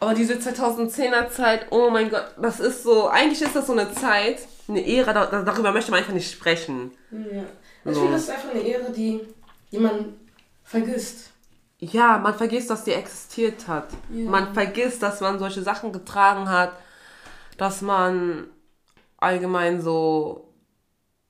[0.00, 3.08] Aber diese 2010er Zeit, oh mein Gott, das ist so.
[3.08, 6.30] Eigentlich ist das so eine Zeit, eine Ära, da, da- darüber möchte man einfach nicht
[6.30, 6.92] sprechen.
[7.10, 7.42] Ja.
[7.84, 8.00] Ich So.
[8.02, 9.20] finde, das ist einfach eine Ehre, die,
[9.72, 10.14] die man
[10.62, 11.30] vergisst.
[11.80, 13.88] Ja, man vergisst, dass die existiert hat.
[14.12, 14.28] Ja.
[14.30, 16.72] Man vergisst, dass man solche Sachen getragen hat,
[17.56, 18.48] dass man
[19.16, 20.52] allgemein so,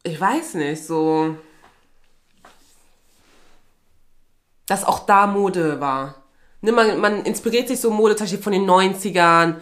[0.02, 1.36] ich weiß nicht, so,
[4.66, 6.17] dass auch da Mode war.
[6.60, 9.56] Ne, man, man inspiriert sich so Mode zum Beispiel von den 90ern,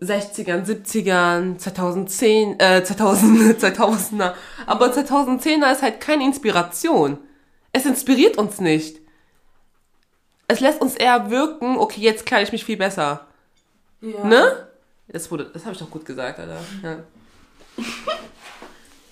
[0.00, 4.34] 60ern, 70ern, 2010, äh, 2000, 2000er.
[4.66, 7.18] Aber 2010er ist halt keine Inspiration.
[7.72, 9.00] Es inspiriert uns nicht.
[10.48, 13.26] Es lässt uns eher wirken, okay, jetzt kleide ich mich viel besser.
[14.00, 14.24] Ja.
[14.24, 14.68] Ne?
[15.08, 16.60] Das wurde, das habe ich doch gut gesagt, Alter.
[16.82, 16.98] Ja.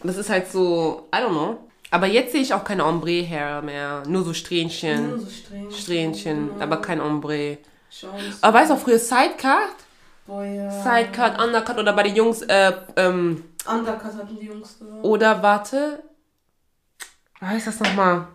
[0.05, 1.59] Das ist halt so, I don't know.
[1.93, 4.03] Aber jetzt sehe ich auch keine Ombre-Hair mehr.
[4.09, 5.11] Nur so Strähnchen.
[5.11, 5.70] Nur so streng.
[5.70, 6.62] Strähnchen, Genau.
[6.64, 7.59] aber kein Ombre.
[8.40, 9.76] Aber weißt du auch früher Sidecut?
[10.26, 10.70] Boah, ja.
[10.70, 15.05] Sidecut, Undercut oder bei den Jungs, äh, ähm, Undercut hatten die Jungs gesagt.
[15.05, 16.03] oder warte.
[17.40, 18.26] Wie heißt das nochmal?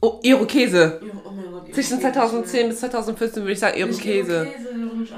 [0.00, 1.00] Oh, Irokese.
[1.02, 1.74] Oh mein Gott.
[1.74, 2.12] Zwischen Irokese.
[2.12, 4.48] 2010 bis 2014 würde ich sagen Irokese.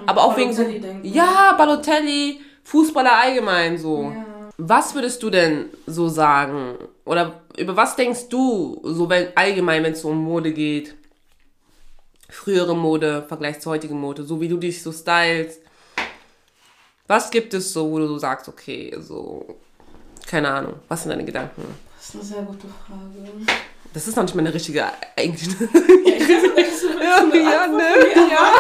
[0.07, 0.63] Aber auch wegen so.
[0.63, 1.01] Denken.
[1.03, 4.13] Ja, Balotelli, Fußballer allgemein so.
[4.17, 4.25] Ja.
[4.57, 6.77] Was würdest du denn so sagen?
[7.09, 10.95] Oder über was denkst du, so wenn allgemein, wenn es um Mode geht?
[12.29, 15.63] Frühere Mode, Vergleich zu heutigen Mode, so wie du dich so stylst.
[17.07, 19.57] Was gibt es so, wo du so sagst, okay, so,
[20.27, 21.63] keine Ahnung, was sind deine Gedanken?
[21.97, 23.47] Das ist eine sehr gute Frage.
[23.95, 24.85] Das ist noch nicht mal eine richtige
[25.17, 25.49] Englisch.
[25.49, 25.67] Ja,
[26.05, 27.85] ich weiß nicht, so Ja, ja, ne?
[28.31, 28.53] Ja.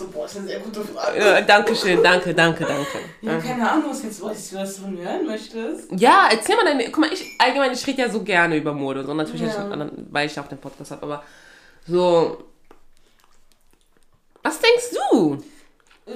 [0.00, 1.18] Ich so, boah, das ist eine sehr gute Frage.
[1.18, 2.98] ja, danke schön, danke, danke, danke.
[3.20, 5.90] Ja, keine Ahnung, was jetzt was, was du von mir hören möchtest.
[5.94, 6.84] Ja, erzähl mal deine.
[6.84, 9.76] Guck mal, ich allgemein, ich rede ja so gerne über Mode, so natürlich, Ja.
[9.76, 11.22] nicht, weil ich auch den Podcast habe, aber
[11.86, 12.44] so.
[14.42, 15.36] Was denkst du?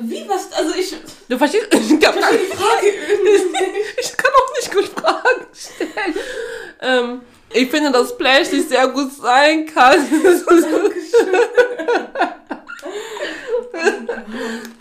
[0.01, 0.97] Wie, was, also ich,
[1.29, 1.67] Du verstehst?
[1.75, 2.87] Ich, glaub, verstehe die Frage
[4.01, 6.15] ich kann auch nicht gut Fragen stellen.
[6.81, 7.21] Ähm,
[7.53, 9.99] ich finde, dass Splash nicht sehr gut sein kann.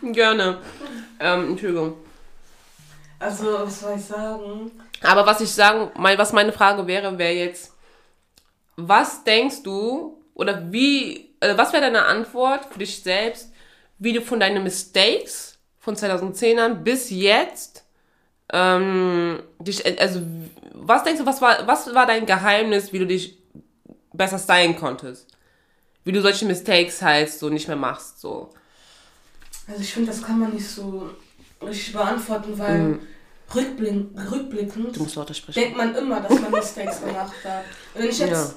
[0.11, 0.59] gerne.
[1.19, 1.97] Ähm, Entschuldigung.
[3.19, 4.71] Also, was soll ich sagen?
[5.01, 7.73] Aber was ich sagen, mein, was meine Frage wäre, wäre jetzt,
[8.75, 13.51] was denkst du oder wie, äh, was wäre deine Antwort für dich selbst,
[13.99, 17.85] wie du von deinen Mistakes von 2010ern bis jetzt,
[18.51, 20.21] ähm, dich, äh, also
[20.73, 23.37] was denkst du, was war, was war dein Geheimnis, wie du dich
[24.11, 25.32] besser stylen konntest?
[26.03, 28.49] Wie du solche Mistakes halt so nicht mehr machst, so.
[29.67, 31.09] Also, ich finde, das kann man nicht so
[31.61, 32.99] richtig beantworten, weil
[33.55, 34.97] rückblick, rückblickend
[35.55, 37.63] denkt man immer, dass man Mistakes gemacht hat.
[37.93, 38.53] Und wenn ich jetzt, Ja.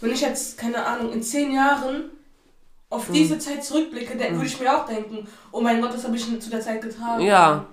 [0.00, 2.10] wenn ich jetzt, keine Ahnung, in zehn Jahren
[2.88, 6.14] auf diese Zeit zurückblicke, dann würde ich mir auch denken, oh mein Gott, das habe
[6.16, 7.24] ich zu der Zeit getragen.
[7.24, 7.66] Ja.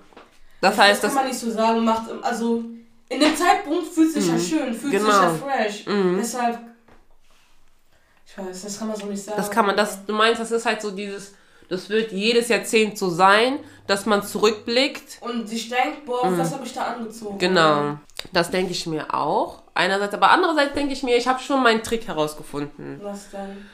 [0.60, 2.64] Das heißt, das das, kann man nicht so sagen, macht, also
[3.08, 5.04] in dem Zeitpunkt fühlt sich ja schön, fühlt Genau.
[5.04, 5.84] sich ja fresh.
[6.18, 6.58] Deshalb,
[8.36, 9.36] ich weiß, das kann man so nicht sagen.
[9.36, 11.34] Das kann man, das, du meinst, das ist halt so dieses,
[11.68, 15.18] das wird jedes Jahrzehnt so sein, dass man zurückblickt.
[15.20, 17.34] Und sich denkt, boah, was habe ich da angezogen?
[17.34, 17.38] Mhm.
[17.38, 17.98] Genau.
[18.32, 19.62] Das denke ich mir auch.
[19.74, 23.00] Einerseits, aber andererseits denke ich mir, ich habe schon meinen Trick herausgefunden.
[23.02, 23.66] Was denn?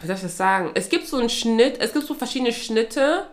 [0.00, 0.70] Wie soll ich das sagen?
[0.74, 3.26] Es gibt so einen Schnitt, es gibt so verschiedene Schnitte,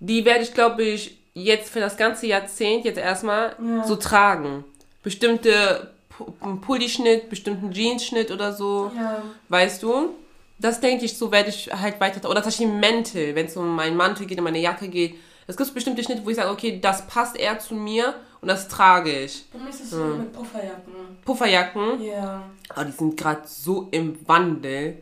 [0.00, 3.84] die werde ich, glaube ich, jetzt für das ganze Jahrzehnt jetzt erstmal Ja.
[3.84, 4.64] so tragen.
[5.02, 5.93] Bestimmte
[6.40, 8.90] einen Pulli-Schnitt, bestimmten Jeans-Schnitt oder so.
[8.96, 9.22] Ja.
[9.48, 10.10] Weißt du?
[10.58, 12.28] Das denke ich, so werde ich halt weiter.
[12.30, 15.16] Oder tatsächlich ein Mantel, wenn es um meinen Mantel geht, um meine Jacke geht.
[15.46, 18.68] Es gibt bestimmte Schnitte, wo ich sage, okay, das passt eher zu mir und das
[18.68, 19.44] trage ich.
[19.52, 20.18] Bei mir ist es so Hm.
[20.18, 20.92] mit Pufferjacken.
[21.24, 22.42] Pufferjacken, Ja.
[22.70, 24.98] aber die sind gerade so im Wandel.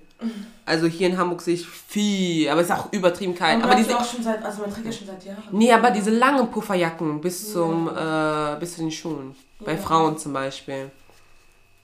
[0.65, 3.57] Also hier in Hamburg sehe ich viel, aber es ist auch übertrieben kalt.
[3.57, 5.43] Aber Aber diese auch schon seit, also man trägt ja schon seit Jahren.
[5.51, 9.35] nee, aber diese langen Pufferjacken bis zum, äh, bis zu den Schuhen.
[9.61, 9.79] Bei Ja.
[9.79, 10.91] Frauen zum Beispiel.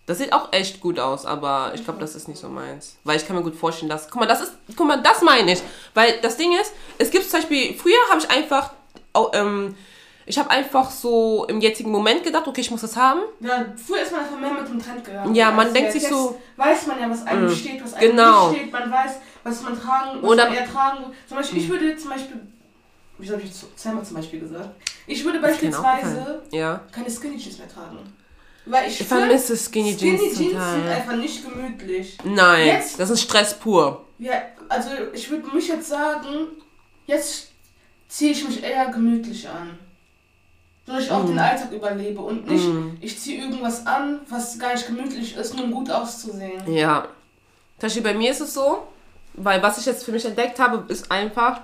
[0.08, 2.96] Das sieht auch echt gut aus, aber ich glaube, das ist nicht so meins.
[3.04, 4.08] Weil ich kann mir gut vorstellen, dass.
[4.10, 4.52] Guck mal, das ist.
[4.74, 5.60] Guck mal, das meine ich.
[5.94, 7.74] Weil das Ding ist, es gibt zum Beispiel.
[7.74, 8.72] Früher habe ich einfach.
[9.34, 9.76] ähm,
[10.24, 13.20] ich habe einfach so im jetzigen Moment gedacht, okay, ich muss das haben.
[13.40, 15.34] Ja, früher ist man einfach mehr mit dem Trend gegangen.
[15.34, 17.54] Ja, man denkt sich so- weiß man ja, was einem Mm.
[17.54, 18.50] steht, was einem Genau.
[18.50, 18.72] nicht steht.
[18.72, 19.12] Man weiß,
[19.44, 21.14] was man tragen, was Oder- man eher tragen will.
[21.26, 22.40] Zum Beispiel, ich würde zum Beispiel,
[23.18, 24.68] wie habe ich zweimal zum Beispiel gesagt,
[25.06, 26.80] ich würde beispielsweise Ja.
[26.92, 27.98] keine Skinny Jeans mehr tragen.
[28.70, 32.18] Weil ich, Ich vermisse Skinny Jeans Skinny Jeans sind einfach nicht gemütlich.
[32.24, 34.04] Nein, Jetzt- das ist Stress pur.
[34.18, 36.48] Ja, also ich würde mich jetzt sagen,
[37.06, 37.48] jetzt
[38.08, 39.78] ziehe ich mich eher gemütlich an.
[40.86, 41.28] So dass ich auch Mm.
[41.28, 42.96] den Alltag überlebe und nicht, Mm.
[43.00, 46.70] ich ziehe irgendwas an, was gar nicht gemütlich ist, nur um gut auszusehen.
[46.72, 47.06] Ja.
[47.80, 48.86] Beispiel bei mir ist es so,
[49.34, 51.60] weil was ich jetzt für mich entdeckt habe, ist einfach,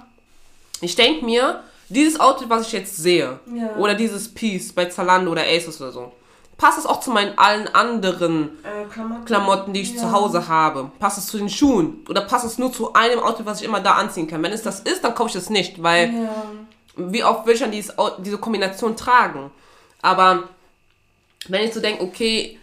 [0.81, 3.77] ich denke mir, dieses Outfit, was ich jetzt sehe, Ja.
[3.77, 6.13] oder dieses Piece bei Zalando oder Asus oder so,
[6.57, 9.25] passt es auch zu meinen allen anderen Äh, Klamotten.
[9.25, 10.01] Klamotten, die ich Ja.
[10.03, 10.91] zu Hause habe?
[10.99, 12.05] Passt es zu den Schuhen?
[12.09, 14.43] Oder passt es nur zu einem Outfit, was ich immer da anziehen kann?
[14.43, 16.29] Wenn es das ist, dann kaufe ich es nicht, weil Ja.
[16.97, 19.51] wie oft will ich dann dieses, diese Kombination tragen?
[20.03, 20.45] Aber
[21.49, 22.59] wenn ich so denke, okay,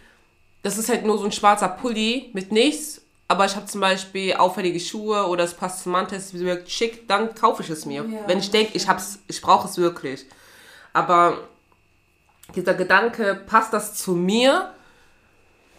[0.62, 4.34] das ist halt nur so ein schwarzer Pulli mit nichts, aber ich habe zum Beispiel
[4.34, 8.04] auffällige Schuhe oder es passt zum Mantel, es wirkt schick, dann kaufe ich es mir.
[8.04, 10.26] Ja, wenn ich denke, ich hab's, ich brauche es wirklich.
[10.92, 11.38] Aber
[12.54, 14.72] dieser Gedanke, passt das zu mir?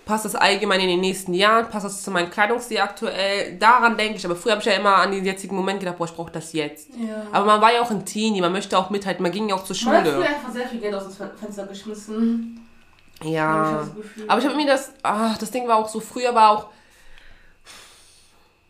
[0.06, 1.70] Passt das allgemein in den nächsten Jahren?
[1.70, 3.58] Passt das zu meinem Kleidungsstil aktuell?
[3.58, 4.26] Daran denke ich.
[4.26, 6.52] Aber früher habe ich ja immer an den jetzigen Moment gedacht, boah, ich brauche das
[6.52, 6.90] jetzt.
[6.98, 7.26] ja.
[7.32, 9.64] Aber man war ja auch ein Teenie, man möchte auch mithalten, man ging ja auch
[9.64, 10.28] zur Man hat früher Schule.
[10.28, 12.68] einfach sehr viel Geld aus dem Fen- Fenster geschmissen.
[13.22, 13.88] Ich Ja.
[13.96, 14.26] Gefühl.
[14.28, 16.68] Aber ich habe mir das, ach, das Ding war auch so, früher war auch,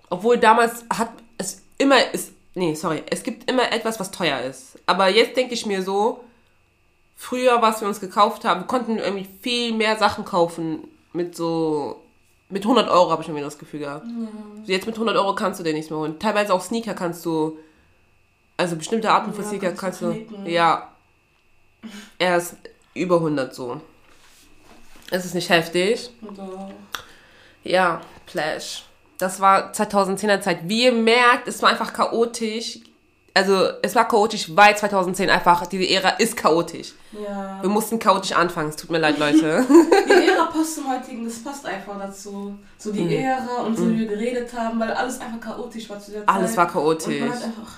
[0.10, 4.78] obwohl damals hat es immer, ist, nee, sorry, es gibt immer etwas, was teuer ist.
[4.86, 6.24] Aber jetzt denke ich mir so,
[7.16, 12.01] früher, was wir uns gekauft haben, wir konnten irgendwie viel mehr Sachen kaufen mit so,
[12.49, 14.05] mit 100 Euro habe ich mir das Gefühl gehabt.
[14.66, 16.20] Jetzt mit 100 Euro kannst du dir nichts mehr holen.
[16.20, 17.57] Teilweise auch Sneaker kannst du,
[18.57, 20.45] also bestimmte Arten von Ja, Sneaker kannst kannst du knicken.
[20.45, 20.89] ja,
[22.20, 22.55] erst
[22.93, 23.82] über 100 so.
[25.11, 26.09] Es ist nicht heftig.
[26.36, 26.72] So.
[27.64, 28.86] Ja, Flash.
[29.18, 30.68] Das war 2010er Zeit.
[30.68, 32.80] Wie ihr merkt, es war einfach chaotisch.
[33.36, 36.94] Also, es war chaotisch, weil 2010 einfach, diese Ära ist chaotisch.
[37.12, 37.58] Ja.
[37.62, 38.70] Wir mussten chaotisch anfangen.
[38.70, 39.66] Es tut mir leid, Leute.
[40.08, 42.56] Die Ära passt zum heutigen, das passt einfach dazu.
[42.78, 43.10] So die Mhm.
[43.12, 46.30] Ära und so wie wir geredet haben, weil alles einfach chaotisch war zu der Zeit.
[46.36, 47.20] Alles war Und chaotisch.
[47.22, 47.72] man hat einfach.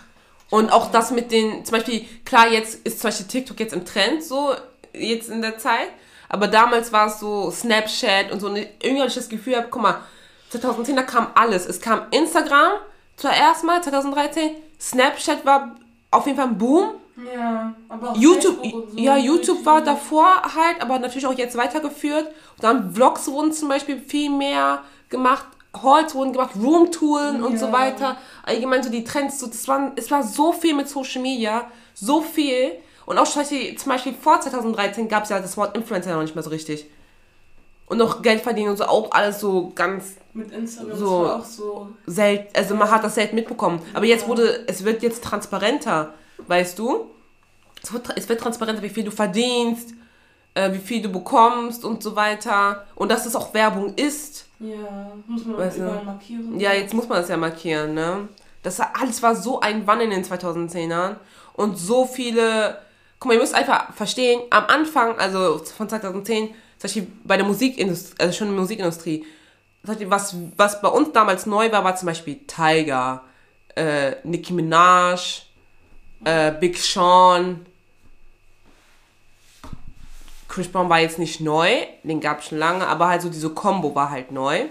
[0.49, 3.85] Und auch das mit den, zum Beispiel, klar, jetzt ist zum Beispiel TikTok jetzt im
[3.85, 4.53] Trend, so,
[4.93, 5.87] jetzt in der Zeit.
[6.27, 8.47] Aber damals war es so Snapchat und so.
[8.47, 9.97] Und irgendwie habe ich das Gefühl, guck mal,
[10.49, 11.65] 2010 da kam alles.
[11.65, 12.73] Es kam Instagram
[13.15, 14.51] zuerst mal, 2013.
[14.79, 15.75] Snapchat war
[16.11, 16.91] auf jeden Fall ein Boom.
[17.33, 18.87] Ja, aber auch YouTube, so.
[18.97, 22.27] ja, YouTube war davor halt, aber natürlich auch jetzt weitergeführt.
[22.27, 25.45] Und dann Vlogs wurden zum Beispiel viel mehr gemacht,
[25.81, 27.71] Halls wurden gemacht, Roomtouren und so Ja.
[27.71, 28.17] weiter.
[28.43, 32.21] Allgemein so die Trends, so, das waren, es war so viel mit Social Media, so
[32.21, 32.71] viel.
[33.05, 36.21] Und auch zum Beispiel, zum Beispiel vor 2013 gab es ja das Wort Influencer noch
[36.21, 36.85] nicht mehr so richtig.
[37.87, 41.29] Und noch Geld verdienen und so, auch alles so ganz Mit Instagram So.
[41.29, 41.89] auch so.
[42.07, 43.79] selten, also man hat das selten mitbekommen.
[43.93, 46.13] Aber jetzt wurde, es wird jetzt transparenter,
[46.47, 47.11] weißt du?
[47.83, 49.93] Es wird, es wird transparenter, wie viel du verdienst,
[50.55, 52.85] äh, wie viel du bekommst und so weiter.
[52.95, 54.47] Und dass es auch Werbung ist.
[54.59, 56.59] Ja, muss man Weißt überall markieren.
[56.59, 58.27] Ja, jetzt muss man das ja markieren, ne?
[58.63, 61.17] Das war, alles war so ein Wandel in den 2010ern.
[61.53, 62.79] Und so viele,
[63.19, 66.49] guck mal, ihr müsst einfach verstehen, am Anfang, also von 2010,
[66.87, 69.25] zum Beispiel bei der Musikindustrie, also schon in der Musikindustrie,
[69.83, 73.23] was, was bei uns damals neu war, war zum Beispiel Tiger,
[73.75, 75.43] äh, Nicki Minaj,
[76.23, 77.65] äh, Big Sean,
[80.47, 81.69] Chris Brown war jetzt nicht neu,
[82.03, 84.65] den gab es schon lange, aber halt so diese Combo war halt neu.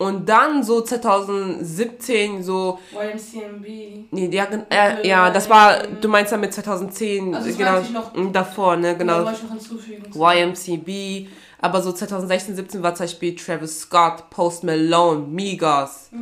[0.00, 2.78] Und dann so 2017 so.
[2.90, 3.66] YMCMB.
[4.10, 7.90] Nee, ja, äh, ja, das war, du meinst damit 2010, Also das genau, weiß ich
[7.92, 8.32] noch.
[8.32, 9.26] davor, ne, genau.
[9.26, 10.10] wollte ich noch hinzufügen.
[10.14, 11.28] YMCB,
[11.60, 16.08] aber so 2016, 17 war zum Beispiel Travis Scott, Post Malone, Migos.
[16.12, 16.18] Ja.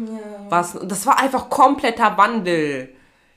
[0.48, 2.88] Was, das war einfach kompletter Wandel.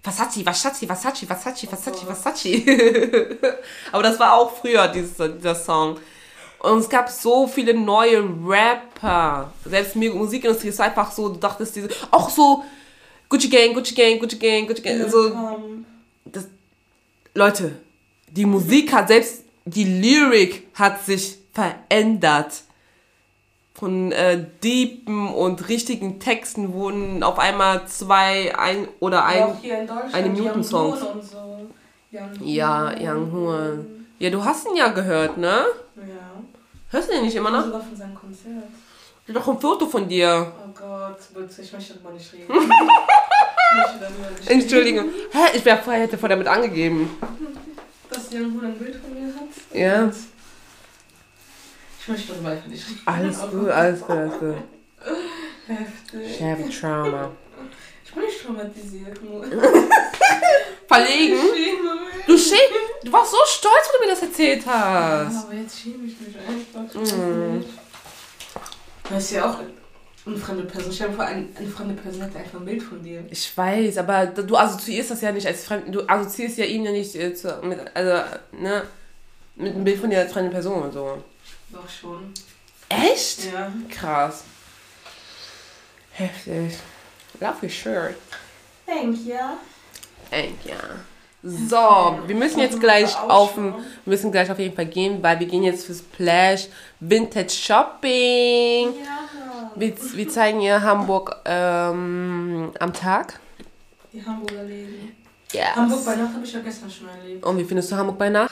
[0.01, 2.65] Versace, Versace, Versace, Versace, Versace, Versace.
[3.91, 5.97] aber das war auch früher, dieses, dieser Song.
[6.61, 9.51] Und es gab so viele neue Rapper.
[9.65, 12.63] Selbst die Musikindustrie ist einfach so, du dachtest diese, auch so
[13.29, 15.09] Gucci Gang, Gucci Gang, Gucci Gang, Gucci Gang.
[15.09, 15.31] So,
[16.25, 16.47] das,
[17.33, 17.77] Leute,
[18.27, 22.63] die Musik hat, selbst die Lyrik hat sich verändert.
[23.73, 29.43] Von äh, deepen und richtigen Texten wurden auf einmal zwei ein oder ein.
[29.43, 30.99] auch hier in eine Minuten Young Songs.
[30.99, 31.69] So.
[32.11, 34.05] Young Ja, Young Horn.
[34.19, 35.65] Ja, du hast ihn ja gehört, ne?
[35.95, 36.03] Ja.
[36.91, 37.65] Hörst du den nicht immer Ich noch?
[37.65, 38.63] sogar von seinem Konzert.
[39.25, 40.51] Ich doch ein Foto von dir.
[40.61, 42.47] Oh Gott, bitte, ich möchte darüber nicht reden.
[42.51, 42.59] ich
[43.93, 44.61] nicht reden.
[44.61, 45.09] Entschuldigung.
[45.31, 45.55] Hä?
[45.57, 47.09] Ich wär vorher, hätte vorher damit angegeben.
[48.09, 49.73] Dass Young Horn ein Bild von mir hat.
[49.73, 50.11] Ja.
[52.01, 53.01] Ich möchte darüber einfach nicht reden.
[53.05, 54.55] Alles Oh gut, alles gut, alles gut.
[55.67, 56.37] Heftig.
[56.37, 57.31] Chevy Trauma.
[58.03, 59.45] Ich bin nicht traumatisiert, nur.
[60.93, 61.37] Verlegen?
[61.55, 62.25] Ich.
[62.27, 62.55] Du schä
[63.03, 65.45] du warst so stolz, wo du mir das erzählt Ja, hast.
[65.45, 67.17] aber jetzt schäme ich mich einfach.
[67.17, 67.63] Mm.
[69.09, 69.57] Das ist ja auch
[70.25, 70.91] eine fremde Person.
[70.93, 73.23] Stell dir vor, eine, eine fremde Person hat einfach ein Bild von dir.
[73.29, 75.93] Ich weiß, aber du assoziierst das ja nicht als fremd.
[75.93, 78.83] Du assoziierst ja ihn ja nicht äh, zu, mit, also, ne,
[79.55, 81.23] mit einem Bild von dir als fremde Person und so.
[81.69, 82.33] Doch schon.
[82.89, 83.51] Echt?
[83.51, 83.71] Ja.
[83.89, 84.43] Krass.
[86.11, 86.77] Heftig.
[87.39, 88.15] Lovely shirt.
[88.85, 89.37] Thank you.
[90.31, 90.77] Thank ja.
[91.43, 93.57] So, wir müssen jetzt gleich auf
[94.05, 96.67] müssen gleich auf jeden Fall gehen, weil wir gehen jetzt für Splash
[96.99, 98.93] Vintage Shopping.
[99.03, 99.71] Ja.
[99.75, 103.39] Wir, wir zeigen ihr Hamburg ähm, am Tag.
[104.13, 105.15] Die Hamburger Läden.
[105.51, 105.75] Yes.
[105.75, 107.45] Hamburg bei Nacht habe ich ja gestern schon erlebt.
[107.45, 108.51] Und wie findest du Hamburg bei Nacht?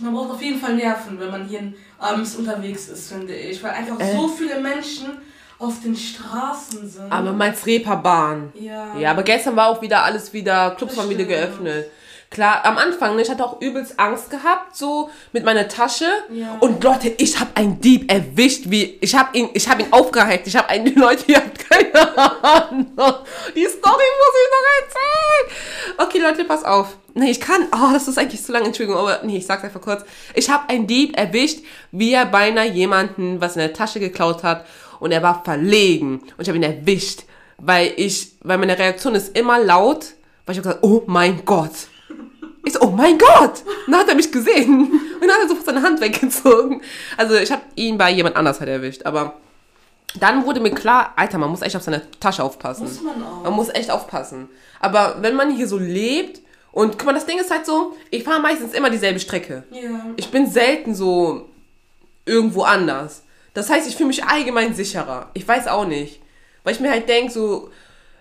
[0.00, 3.62] Man braucht auf jeden Fall Nerven, wenn man hier abends unterwegs ist, finde ich.
[3.62, 4.16] Weil einfach Äh.
[4.16, 5.18] so viele Menschen
[5.62, 7.12] auf den Straßen sind.
[7.12, 8.52] Aber meinst Reeperbahn?
[8.58, 8.96] ja.
[8.98, 11.86] Ja, aber gestern war auch wieder alles wieder, Clubs waren wieder geöffnet.
[12.30, 16.06] Klar, am Anfang, ne, ich hatte auch übelst Angst gehabt, so mit meiner Tasche.
[16.30, 16.56] Ja.
[16.60, 20.48] Und Leute, ich habe einen Dieb erwischt, wie ich habe ihn, ich habe ihn aufgehalten.
[20.48, 22.86] Ich habe einen Leute, ihr habt keine Ahnung.
[23.54, 25.98] Die Story muss ich noch erzählen.
[25.98, 26.96] Okay, Leute, pass auf.
[27.12, 27.66] Nee, ich kann.
[27.70, 30.02] Oh, das ist eigentlich zu lang, Entschuldigung, aber nee, ich sag's einfach kurz.
[30.34, 31.58] Ich habe einen Dieb erwischt,
[31.90, 34.64] wie er beinahe jemanden was in der Tasche geklaut hat
[35.02, 37.24] und er war verlegen und ich habe ihn erwischt,
[37.58, 40.06] weil ich, weil meine Reaktion ist immer laut,
[40.46, 41.72] weil ich habe gesagt, oh mein Gott.
[42.64, 43.64] Ich so, oh mein Gott!
[43.86, 44.82] Und dann hat er mich gesehen.
[45.20, 46.80] Und dann hat er sofort seine Hand weggezogen.
[47.16, 49.04] Also ich habe ihn bei jemand anders halt erwischt.
[49.04, 49.34] Aber
[50.20, 52.84] dann wurde mir klar, Alter, man muss echt auf seine Tasche aufpassen.
[52.84, 53.42] Muss man auch.
[53.42, 54.48] Man muss echt aufpassen.
[54.78, 56.40] Aber wenn man hier so lebt
[56.70, 59.64] und guck mal, das Ding ist halt so, ich fahre meistens immer dieselbe Strecke.
[59.72, 59.80] Ja.
[60.14, 61.48] Ich bin selten so
[62.24, 63.22] irgendwo anders.
[63.54, 65.30] Das heißt, ich fühle mich allgemein sicherer.
[65.34, 66.20] Ich weiß auch nicht.
[66.64, 67.70] Weil ich mir halt denke, so,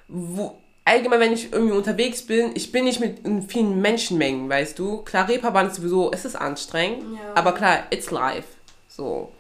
[0.08, 4.78] wo, allgemein, wenn ich irgendwie unterwegs bin, ich bin nicht mit in vielen Menschenmengen, weißt
[4.80, 5.04] du?
[5.04, 7.34] Klar, Reeperbahn ist sowieso, es ist anstrengend, Ja.
[7.36, 8.48] aber klar, it's life.
[8.88, 9.32] So,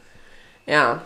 [0.65, 1.01] ja.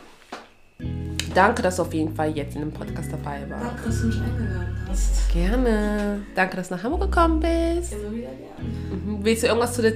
[1.34, 3.66] Danke, dass du auf jeden Fall jetzt in dem Podcast dabei warst.
[3.66, 5.34] Danke, dass du mich eingeladen hast.
[5.34, 6.22] Gerne.
[6.36, 7.94] Danke, dass du nach Hamburg gekommen bist.
[7.94, 8.70] Immer wieder gerne.
[9.06, 9.20] Mhm.
[9.24, 9.94] Willst du irgendwas zu, der,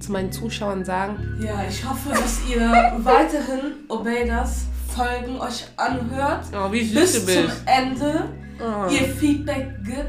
[0.00, 1.38] zu meinen Zuschauern sagen?
[1.40, 2.60] Ja, ich hoffe, dass ihr
[2.98, 6.44] weiterhin Obey das Folgen euch anhört.
[6.54, 7.62] Oh, wie süß bis du zum bist.
[7.66, 8.24] Ende.
[8.60, 10.06] Oh, Ihr Feedback gibt.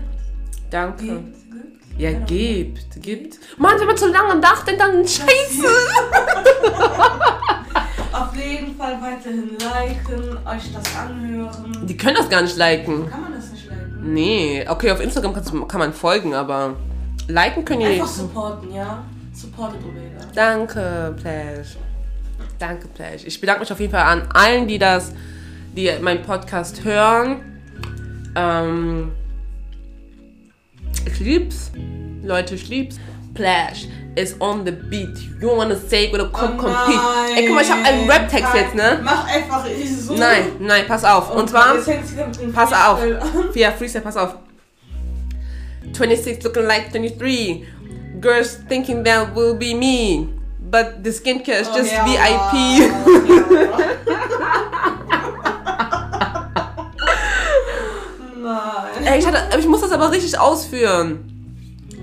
[0.70, 1.04] danke.
[1.06, 1.52] Gibt.
[1.52, 2.00] gibt.
[2.00, 3.40] Ja, gibt, gibt.
[3.58, 5.66] Mann, wenn man zu lange nachdenkt, dann scheiße.
[8.14, 11.86] Auf jeden Fall weiterhin liken, euch das anhören.
[11.88, 13.10] Die können das gar nicht liken.
[13.10, 14.14] Kann man das nicht liken?
[14.14, 15.34] Nee, okay, auf Instagram
[15.68, 16.76] kann man folgen, aber
[17.28, 18.16] liken können die Einfach nicht.
[18.16, 19.04] supporten, ja?
[19.38, 20.26] Supportet Obeda.
[20.34, 21.78] Danke, Plash.
[22.58, 23.24] Danke, Plash.
[23.24, 25.12] Ich bedanke mich auf jeden Fall an allen, die das,
[25.76, 27.62] die meinen Podcast hören.
[28.36, 29.12] Ähm,
[31.06, 31.72] ich lieb's.
[32.24, 33.00] Leute, ich lieb's.
[33.36, 35.16] Plash is on the beat.
[35.40, 37.00] You wanna say gonna come Oh compete.
[37.36, 39.00] Ey, guck mal, ich habe einen Rap-Text jetzt, ne?
[39.04, 40.16] Mach einfach so.
[40.16, 41.30] Nein, nein, pass auf.
[41.30, 41.86] Oh Und zwar, mit
[42.42, 43.00] dem pass auf.
[43.00, 43.20] An.
[43.54, 44.36] Ja, Freestyle, pass auf.
[45.94, 47.66] 26 looking like 23.
[48.20, 50.30] Girls thinking that will be me.
[50.70, 52.04] But the skincare is Oh, just ja.
[52.04, 53.88] VIP.
[58.42, 59.20] Nein.
[59.20, 61.24] Ich, hatte, ich muss das aber richtig ausführen.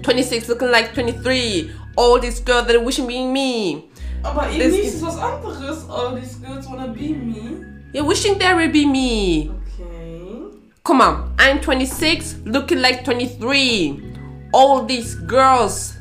[0.03, 1.71] 26 looking like 23.
[1.97, 3.85] All these girls that wishing being me.
[4.23, 5.89] Aber Es irgendwie gibt- ist was anderes.
[5.89, 7.65] All these girls wanna be me.
[7.93, 9.51] You're wishing there will be me.
[9.51, 10.21] Okay.
[10.83, 14.03] Come on, I'm 26, looking like 23.
[14.53, 15.94] All these girls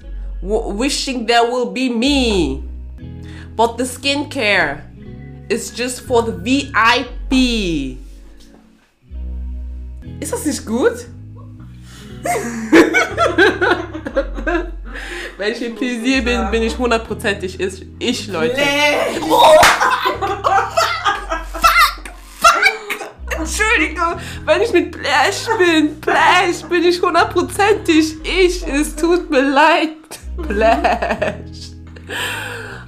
[0.43, 2.63] wishing there will be me.
[3.55, 4.81] But the skincare
[5.49, 7.97] is just for the VIP.
[10.19, 11.07] Ist das nicht gut?
[15.37, 18.55] Wenn ich mit Plaisir bin, bin ich hundertprozentig ich, ich Leute.
[23.37, 24.15] Entschuldigung,
[24.45, 28.65] wenn ich mit Plash bin, Plash, bin ich hundertprozentig ich.
[28.65, 30.02] Es tut mir leid,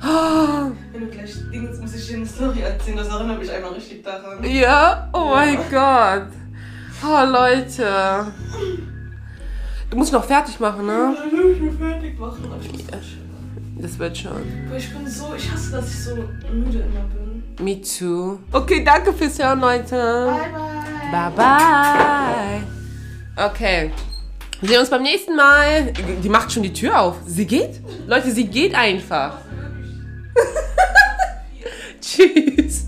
[0.01, 2.97] Ah, Wenn du gleich Dings, muss ich dir eine Story erzählen.
[2.97, 4.43] Das erinnert mich einmal richtig daran.
[4.43, 6.27] Ja, oh mein Gott.
[7.03, 8.25] Oh, Leute.
[9.89, 11.15] Du musst noch fertig machen, ne?
[11.27, 12.81] Ich will fertig machen, aber ich muss.
[13.77, 14.31] Das wird schon.
[14.69, 16.15] Boah, ich bin so, ich hasse, dass ich so
[16.51, 17.43] müde immer bin.
[17.63, 18.39] Me too.
[18.51, 19.95] Okay, danke fürs Hören, Leute.
[21.11, 21.31] Bye, bye.
[21.35, 22.63] Bye,
[23.35, 23.45] bye.
[23.47, 23.91] Okay.
[24.61, 25.91] Wir sehen uns beim nächsten Mal.
[26.23, 27.15] Die macht schon die Tür auf.
[27.25, 27.81] Sie geht?
[28.07, 29.39] Leute, sie geht einfach.
[32.01, 32.87] Tschüss.